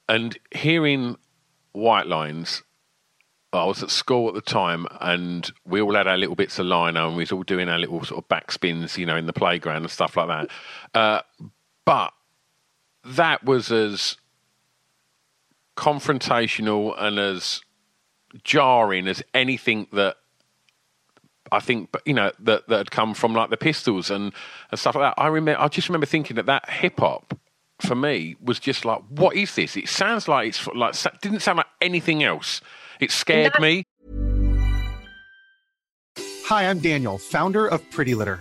[0.08, 1.16] And hearing
[1.72, 2.62] White Lines,
[3.52, 6.66] I was at school at the time, and we all had our little bits of
[6.66, 9.32] liner, and we was all doing our little sort of backspins, you know, in the
[9.32, 10.50] playground and stuff like that.
[10.98, 11.22] Uh,
[11.84, 12.12] but
[13.04, 14.16] that was as
[15.78, 17.60] confrontational and as
[18.42, 20.16] jarring as anything that
[21.52, 24.32] I think you know that that had come from like the Pistols and,
[24.72, 25.22] and stuff like that.
[25.22, 27.38] I remember, I just remember thinking that that hip hop
[27.80, 29.76] for me was just like, what is this?
[29.76, 32.60] It sounds like it's like didn't sound like anything else.
[32.98, 33.84] It scared me.
[36.46, 38.40] Hi, I'm Daniel, founder of Pretty Litter.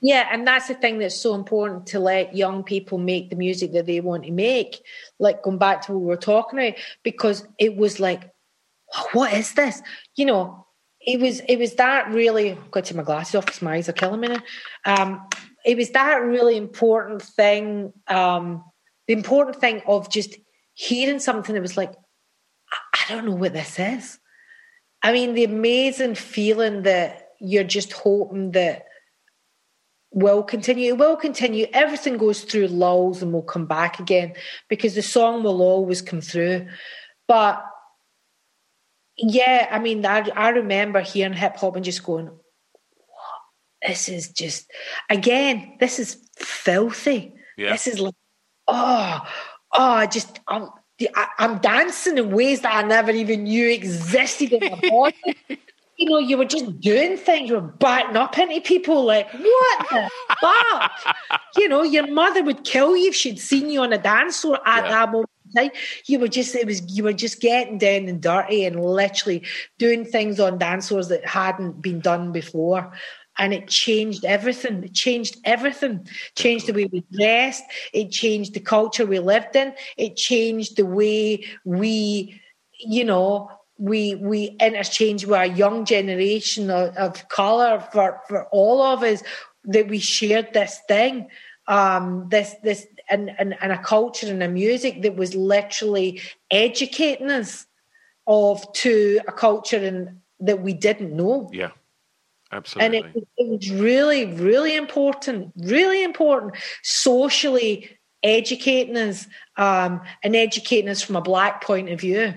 [0.00, 3.72] Yeah, and that's the thing that's so important to let young people make the music
[3.72, 4.80] that they want to make.
[5.18, 8.30] Like going back to what we were talking about, because it was like,
[9.12, 9.82] what is this?
[10.14, 10.66] You know,
[11.00, 13.92] it was it was that really got to my glasses off because my eyes are
[13.92, 14.42] killing me now.
[14.84, 15.26] Um,
[15.64, 18.64] it was that really important thing, um,
[19.06, 20.36] the important thing of just
[20.74, 21.92] hearing something that was like,
[22.72, 24.18] I, I don't know what this is.
[25.02, 28.84] I mean, the amazing feeling that you're just hoping that
[30.10, 30.94] will continue.
[30.94, 31.66] It will continue.
[31.72, 34.34] Everything goes through lulls and will come back again
[34.68, 36.66] because the song will always come through.
[37.26, 37.64] But
[39.16, 43.86] yeah, I mean, I, I remember hearing hip hop and just going, what?
[43.86, 44.70] This is just,
[45.10, 47.34] again, this is filthy.
[47.56, 47.72] Yeah.
[47.72, 48.14] This is like,
[48.66, 49.20] oh,
[49.72, 50.68] oh, I just, I'm,
[51.14, 55.60] I, I'm dancing in ways that I never even knew existed in my body.
[55.98, 59.86] You know, you were just doing things, you were batting up into people like, what
[59.90, 60.92] the fuck?
[61.56, 64.60] You know, your mother would kill you if she'd seen you on a dance floor
[64.64, 64.90] at Yeah.
[64.90, 65.70] that moment in time.
[66.06, 69.44] You were just, it was, you were just getting down and dirty and literally
[69.78, 72.92] doing things on dance floors that hadn't been done before.
[73.40, 74.84] And it changed everything.
[74.84, 76.06] It changed everything.
[76.36, 77.64] Changed the way we dressed.
[77.92, 79.74] It changed the culture we lived in.
[79.96, 82.40] It changed the way we,
[82.78, 88.82] you know, we we interchange with a young generation of, of color for for all
[88.82, 89.22] of us
[89.64, 91.28] that we shared this thing
[91.68, 96.20] um this this and, and and a culture and a music that was literally
[96.50, 97.66] educating us
[98.26, 101.48] of to a culture and that we didn't know.
[101.52, 101.70] Yeah,
[102.50, 102.62] and
[102.94, 102.98] absolutely.
[103.14, 109.26] it, it was really really important really important socially educating us
[109.56, 112.34] um and educating us from a black point of view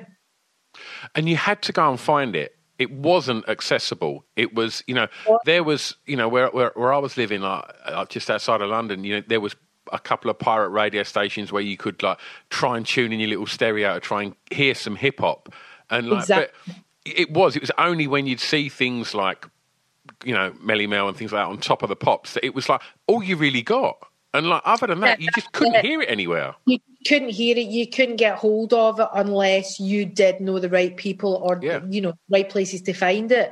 [1.15, 2.55] and you had to go and find it.
[2.79, 4.25] It wasn't accessible.
[4.35, 5.07] It was, you know,
[5.45, 8.69] there was, you know, where where, where I was living, like, uh, just outside of
[8.69, 9.55] London, you know, there was
[9.91, 12.17] a couple of pirate radio stations where you could like
[12.49, 15.53] try and tune in your little stereo to try and hear some hip hop,
[15.89, 16.47] and like, Exactly.
[16.65, 16.75] but
[17.05, 19.47] it was, it was only when you'd see things like,
[20.23, 22.55] you know, Melle Mel and things like that on top of the pops that it
[22.55, 23.97] was like all you really got,
[24.33, 26.55] and like other than that, you just couldn't hear it anywhere.
[26.65, 30.69] you couldn't hear it you couldn't get hold of it unless you did know the
[30.69, 31.81] right people or Yeah.
[31.89, 33.51] you know right places to find it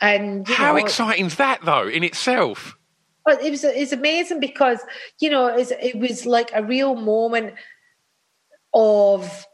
[0.00, 2.76] and How know, exciting's that though in itself?
[3.24, 4.80] But it was it's amazing because
[5.18, 7.54] you know it's, it was like a real moment
[8.72, 9.46] of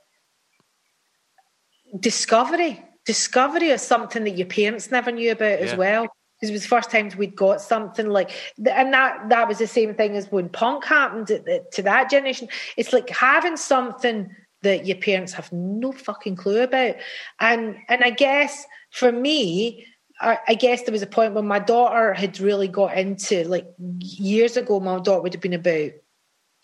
[1.99, 6.07] discovery, discovery of something that your parents never knew about as well.
[6.37, 9.67] Because it was the first times we'd got something like, and that that was the
[9.67, 12.49] same thing as when punk happened to, that generation.
[12.77, 16.97] It's like having something that your parents have no fucking clue about,
[17.41, 19.87] and and I guess for me,
[20.21, 23.67] I, I guess there was a point when my daughter had really got into like
[24.01, 24.79] years ago.
[24.79, 25.93] My daughter would have been about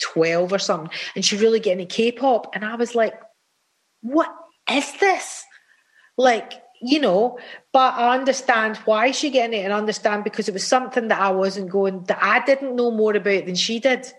[0.03, 3.15] twelve or something, and she really get into K-pop, and I was like,
[4.03, 4.31] "What
[4.71, 5.45] is this?"
[6.19, 7.39] Like you know,
[7.73, 11.31] but I understand why she getting it, and understand because it was something that I
[11.31, 14.13] wasn't going that I didn't know more about than she did.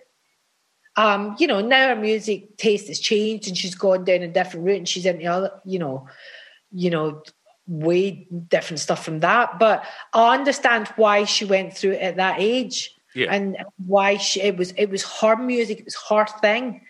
[0.96, 4.66] Um, you know, now her music taste has changed, and she's gone down a different
[4.66, 6.08] route, and she's into other, you know,
[6.72, 7.22] you know,
[7.68, 9.60] way different stuff from that.
[9.60, 9.84] But
[10.14, 13.34] I understand why she went through it at that age, Yeah.
[13.34, 16.82] and why she it was it was her music, it was her thing.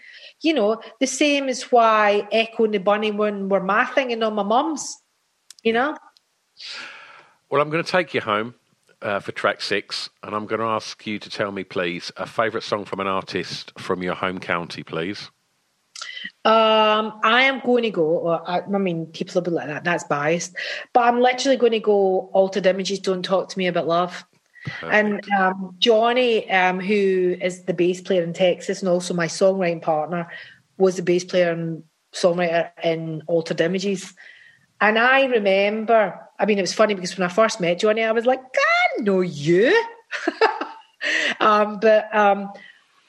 [0.41, 4.35] You know, the same as why Echo and the Bunnymen were my thing and not
[4.35, 4.97] my mum's.
[5.63, 5.97] You know,
[7.49, 8.55] Well, I'm going to take you home
[9.01, 12.25] uh, for track six, and I'm going to ask you to tell me, please, a
[12.25, 15.29] favourite song from an artist from your home county, please.
[16.45, 18.03] um, I am going to go.
[18.03, 19.83] Or I, I mean, people will be like that.
[19.83, 20.55] That's biased,
[20.91, 22.29] but I'm literally going to go.
[22.33, 22.99] Altered Images.
[22.99, 24.25] Don't talk to me about love.
[24.81, 29.81] And um, Johnny, um, who is the bass player in Texas and also my songwriting
[29.81, 30.29] partner,
[30.77, 31.83] was the bass player and
[32.13, 34.13] songwriter in Altered Images.
[34.83, 38.11] And I remember, I mean, it was funny because when I first met Johnny, I
[38.11, 39.81] was like, I know you.
[41.39, 42.51] um, but um,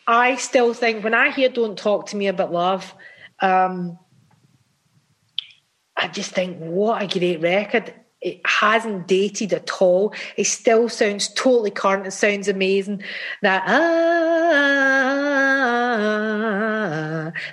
[0.06, 2.94] I still think when I hear Don't Talk to Me About Love,
[3.40, 3.98] um,
[5.96, 7.92] I just think, what a great record.
[8.20, 10.14] it hasn't dated at all.
[10.36, 12.06] It still sounds totally current.
[12.06, 13.02] It sounds amazing.
[13.42, 13.82] That ah,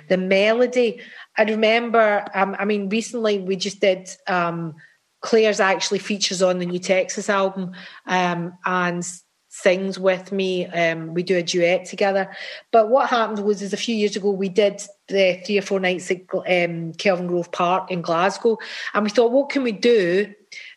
[0.08, 1.00] the melody.
[1.36, 2.24] I remember.
[2.34, 4.10] Um, I mean, recently we just did.
[4.26, 4.74] Um,
[5.20, 7.72] Clare's actually features on the new Texas album,
[8.06, 9.06] um, and
[9.48, 10.66] sings with me.
[10.66, 12.34] Um, we do a duet together.
[12.72, 15.78] But what happened was, is a few years ago we did the three or four
[15.78, 18.58] nights at um, Kelvingrove Park in Glasgow,
[18.94, 20.34] and we thought, what can we do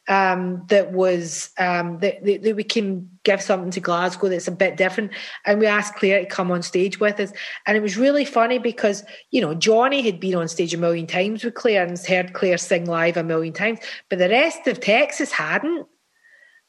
[0.07, 4.77] um, that was um, that, that, we can give something to Glasgow that's a bit
[4.77, 5.11] different.
[5.45, 7.31] And we asked Clare to come on stage with us,
[7.65, 11.07] and it was really funny because you know Johnny had been on stage a million
[11.07, 13.79] times with Clare and heard Clare sing live a million times,
[14.09, 15.87] but the rest of Texas hadn't.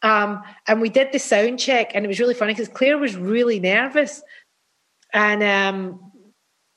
[0.03, 3.17] Um, and we did the sound check, and it was really funny because Clare was
[3.17, 4.23] really nervous,
[5.13, 6.13] and um,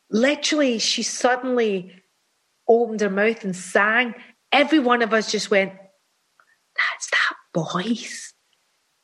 [0.09, 1.93] literally she suddenly
[2.67, 4.13] opened her mouth and sang.
[4.51, 5.73] Every one of us just went
[6.79, 8.33] that's that voice.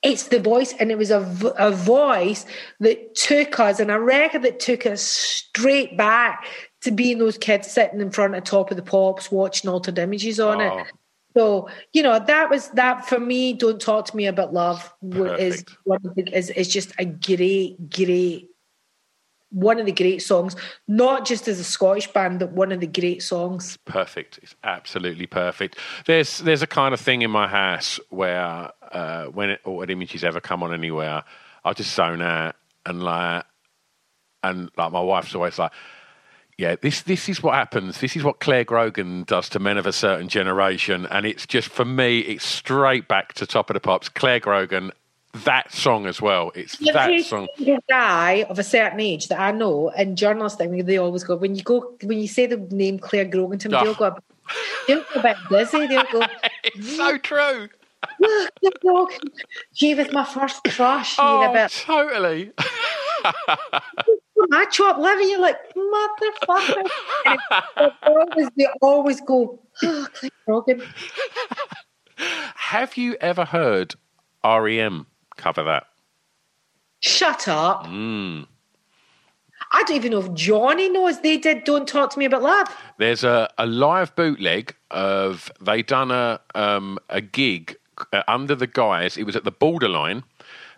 [0.04, 1.20] It's the voice, and it was a,
[1.58, 2.46] a voice
[2.80, 6.46] that took us, and a record that took us straight back
[6.82, 10.40] to being those kids sitting in front of Top of the Pops watching altered images
[10.40, 10.78] on oh.
[10.80, 10.88] it.
[11.36, 13.54] So you know that was that for me.
[13.54, 15.42] Don't talk to me about love Perfect.
[15.42, 18.50] is one of the, is is just a great, great
[19.56, 20.56] one of the great songs,
[20.88, 23.78] not just as a Scottish band, but one of the great songs.
[23.86, 24.38] Perfect.
[24.44, 25.78] It's absolutely perfect.
[26.06, 30.24] There's there's a kind of thing in my house where uh, when it, or images
[30.24, 31.24] ever come on anywhere,
[31.64, 33.46] I just zone out and like
[34.44, 35.72] and like my wife's always like,
[36.58, 38.02] yeah, this this is what happens.
[38.02, 41.70] This is what Clare Grogan does to men of a certain generation, and it's just
[41.70, 44.10] for me, it's straight back to Top of the Pops.
[44.10, 44.92] Clare Grogan
[45.44, 46.52] that song as well.
[46.56, 47.48] It's that song.
[47.90, 51.36] Guy of a certain age that I know, and journalists, I mean, they always go
[51.36, 53.84] when you go when you say the name Clare Grogan to me, oh.
[53.84, 54.12] they'll ah.
[54.12, 54.18] go,
[54.88, 55.88] they'll go a bit dizzy.
[55.88, 56.26] They'll go.
[56.64, 57.70] it's so true.
[58.84, 59.14] Look,
[59.74, 61.16] she was my first crush.
[61.20, 61.72] Oh, bit.
[61.72, 62.52] totally.
[64.50, 66.88] my chop liver, you're like motherfucker.
[67.78, 70.82] they always, they always go, oh, Clare Grogan.
[72.56, 73.96] Have you ever heard
[74.44, 75.08] REM?
[75.36, 75.88] Cover that?
[77.00, 77.86] Shut up.
[77.86, 78.48] Mm.
[79.72, 82.76] I don't even know if Johnny knows they did Don't Talk to Me About Love.
[82.98, 87.76] There's a, a live bootleg of, they done a, um, a gig
[88.14, 90.24] uh, under the guise, it was at the borderline,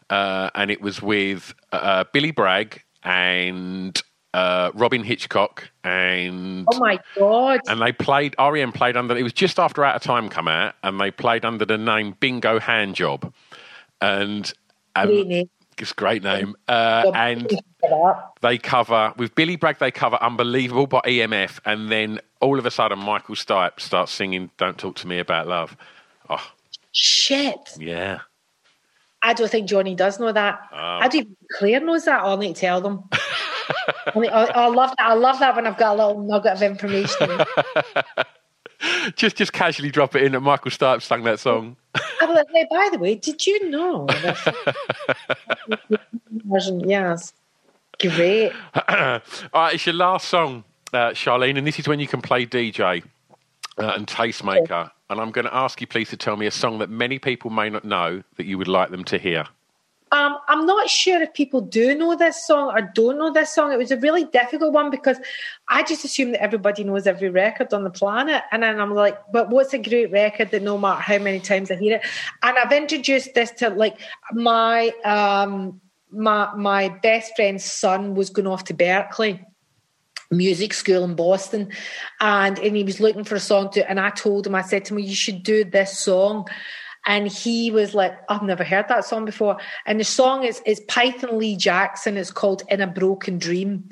[0.09, 4.01] uh, and it was with uh, Billy Bragg and
[4.33, 7.61] uh, Robyn Hitchcock and oh my god!
[7.67, 9.17] And they played REM played under.
[9.17, 12.15] It was just after Out of Time come out, and they played under the name
[12.19, 13.33] Bingo Handjob
[14.01, 14.51] and
[14.95, 15.09] um,
[15.77, 16.55] it's a great name.
[16.67, 17.61] Uh, and
[18.41, 19.79] they cover with Billy Bragg.
[19.79, 24.49] They cover "Unbelievable" by EMF, and then all of a sudden, Michael Stipe starts singing
[24.57, 25.77] "Don't Talk to Me About Love."
[26.29, 26.51] Oh,
[26.91, 27.59] shit!
[27.77, 28.19] Yeah.
[29.21, 30.59] I don't think Johnny does know that.
[30.71, 31.25] Um, I do.
[31.57, 32.21] Clare knows that.
[32.21, 33.03] I'll need to tell them.
[33.11, 35.07] I, mean, I, I, love that.
[35.07, 37.29] I love that when I've got a little nugget of information.
[39.15, 41.75] just, just casually drop it in that Michael Stipe sang that song.
[42.21, 44.07] Like, hey, by the way, did you know?
[46.85, 47.33] yes.
[47.99, 48.51] Great.
[48.89, 49.21] All
[49.53, 50.63] right, it's your last song,
[50.93, 53.03] uh, Sharleen, and this is when you can play DJ
[53.77, 54.91] uh, and tastemaker.
[55.09, 57.49] And I'm going to ask you, please, to tell me a song that many people
[57.49, 59.45] may not know that you would like them to hear.
[60.11, 63.71] Um, I'm not sure if people do know this song or don't know this song.
[63.71, 65.17] It was a really difficult one because
[65.67, 68.43] I just assume that everybody knows every record on the planet.
[68.51, 71.71] And then I'm like, but what's a great record that no matter how many times
[71.71, 72.05] I hear it?
[72.41, 73.99] And I've introduced this to like
[74.31, 79.43] my um my my best friend's son was going off to Berklee
[80.31, 81.69] music school in Boston
[82.19, 84.83] and and he was looking for a song to and I told him I said
[84.85, 86.47] to him you should do this song
[87.07, 89.57] and he was like, I've never heard that song before.
[89.85, 92.17] And the song is, is Python Lee Jackson.
[92.17, 93.89] It's called In a Broken Dream.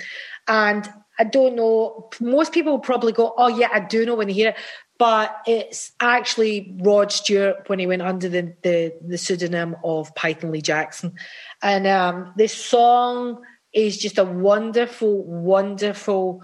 [0.49, 0.88] And
[1.18, 4.34] I don't know, most people will probably go, Oh, yeah, I do know when they
[4.34, 4.57] hear it.
[4.99, 10.51] But it's actually Rod Stewart when he went under the, the, the pseudonym of Python
[10.51, 11.16] Lee Jackson.
[11.61, 13.41] And um, this song
[13.74, 16.43] is just a wonderful, wonderful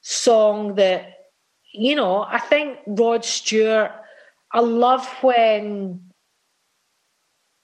[0.00, 1.12] song that,
[1.74, 3.92] you know, I think Rod Stewart
[4.54, 6.00] I love when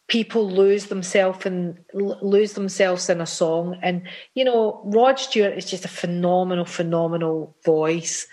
[0.08, 3.78] people lose themselves and lose themselves in a song.
[3.80, 4.02] And
[4.34, 8.26] you know, Rod Stewart is just a phenomenal, phenomenal voice.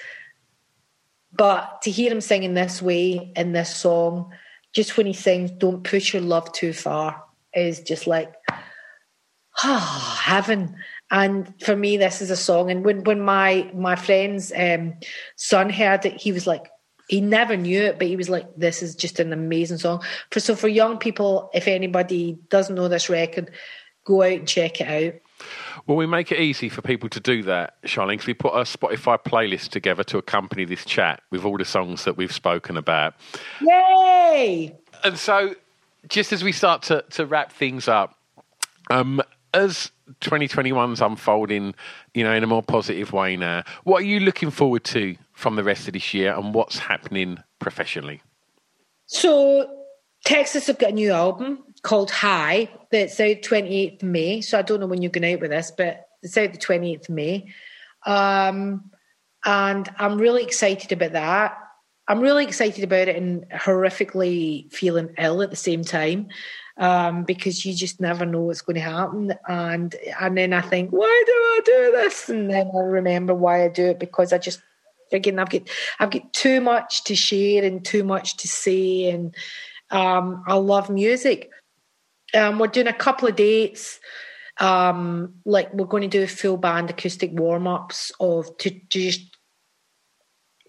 [1.31, 4.33] But to hear him singing this way in this song,
[4.73, 8.33] just when he sings "Don't push your love too far," is just like
[9.63, 10.75] ah heaven.
[11.11, 12.71] And for me, this is a song.
[12.71, 14.95] And when when my my friend's um,
[15.35, 16.71] son heard it, he was like,
[17.07, 20.39] he never knew it, but he was like, "This is just an amazing song." For
[20.39, 23.51] so for young people, if anybody doesn't know this record,
[24.03, 25.21] go out and check it out.
[25.85, 28.61] Well, we make it easy for people to do that, Sharleen, because we put a
[28.61, 33.13] Spotify playlist together to accompany this chat with all the songs that we've spoken about.
[33.61, 34.75] Yay!
[35.03, 35.55] And so,
[36.09, 38.17] just as we start to, to wrap things up,
[38.89, 39.21] um,
[39.53, 39.91] as
[40.21, 41.75] 2021's unfolding,
[42.13, 45.55] you know, in a more positive way now, what are you looking forward to from
[45.55, 48.23] the rest of this year and what's happening professionally?
[49.05, 49.69] So,
[50.25, 54.41] Texas have got a new album called High that's out 28th May.
[54.41, 57.07] So, I don't know when you're going out with this, but it's out the 28th
[57.09, 57.53] May.
[58.03, 58.89] Um,
[59.45, 61.55] and I'm really excited about that.
[62.07, 66.29] I'm really excited about it and horrifically feeling ill at the same time
[66.77, 69.33] um, because you just never know what's going to happen.
[69.47, 72.29] And and then I think, why do I do this?
[72.29, 74.61] And then I remember why I do it because I just
[75.11, 75.63] again I've got
[75.99, 79.35] I've got too much to share and too much to say, and
[79.89, 81.49] um, I love music.
[82.33, 83.99] Um, we're doing a couple of dates.
[84.59, 88.79] Um, like we're going to do a full band acoustic warm ups of to, to
[88.89, 89.37] just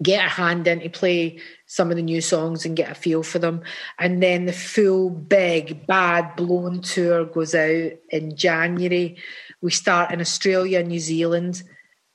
[0.02, 3.22] get a hand in to play some of the new songs and get a feel
[3.22, 3.62] for them.
[3.98, 9.16] And then the full big bad blown tour goes out in January.
[9.60, 11.62] We start in Australia, New Zealand,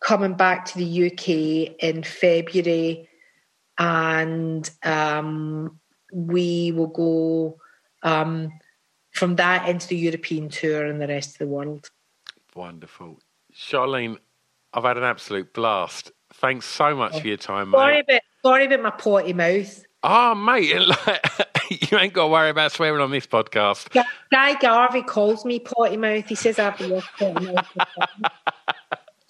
[0.04, 3.10] coming back to the UK in February,
[3.78, 5.80] and um,
[6.12, 7.58] we will go
[8.04, 8.52] um,
[9.12, 11.90] from that into the European tour and the rest of the world.
[12.56, 13.20] Wonderful.
[13.56, 14.18] Sharleen,
[14.74, 16.12] I've had an absolute blast.
[16.34, 18.06] Thanks so much for your time, Sorry mate.
[18.10, 19.84] about, sorry about my potty mouth.
[20.04, 20.70] Oh, mate,
[21.70, 23.90] you ain't got to worry about swearing on this podcast.
[24.32, 26.26] Guy- Garvey calls me potty mouth.
[26.26, 27.68] He says I have the worst potty mouth.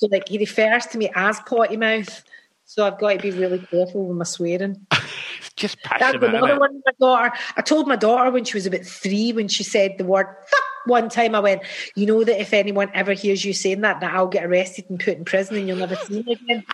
[0.04, 2.24] so like he refers to me as potty mouth.
[2.66, 4.86] So I've got to be really careful with my swearing.
[5.56, 6.82] Just That's another one.
[6.86, 7.32] My daughter.
[7.56, 10.64] I told my daughter when she was about three when she said the word "fuck"
[10.86, 11.36] one time.
[11.36, 11.62] I went,
[11.96, 15.00] "You know that if anyone ever hears you saying that, that I'll get arrested and
[15.00, 16.66] put in prison, and you'll never see me again."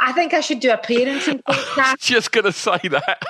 [0.00, 1.98] I think I should do a parenting podcast.
[1.98, 3.22] Just going to say that.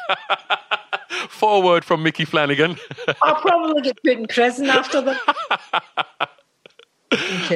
[1.28, 2.78] Forward from Micky Flanagan.
[3.20, 6.28] I'll probably get put in prison after that.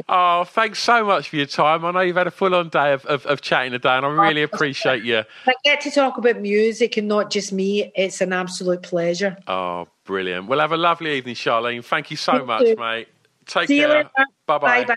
[0.09, 1.85] Oh, thanks so much for your time.
[1.85, 4.09] I know you've had a full on day of, of, of chatting today, and I
[4.09, 5.23] oh, really appreciate you.
[5.47, 7.91] I get to talk about music and not just me.
[7.95, 9.37] It's an absolute pleasure.
[9.47, 10.49] Oh, brilliant.
[10.49, 11.85] We'll have a lovely evening, Sharleen.
[11.85, 12.77] Thank you so Thank much, you.
[12.77, 13.09] mate.
[13.47, 14.11] Take See care.
[14.47, 14.97] Bye bye.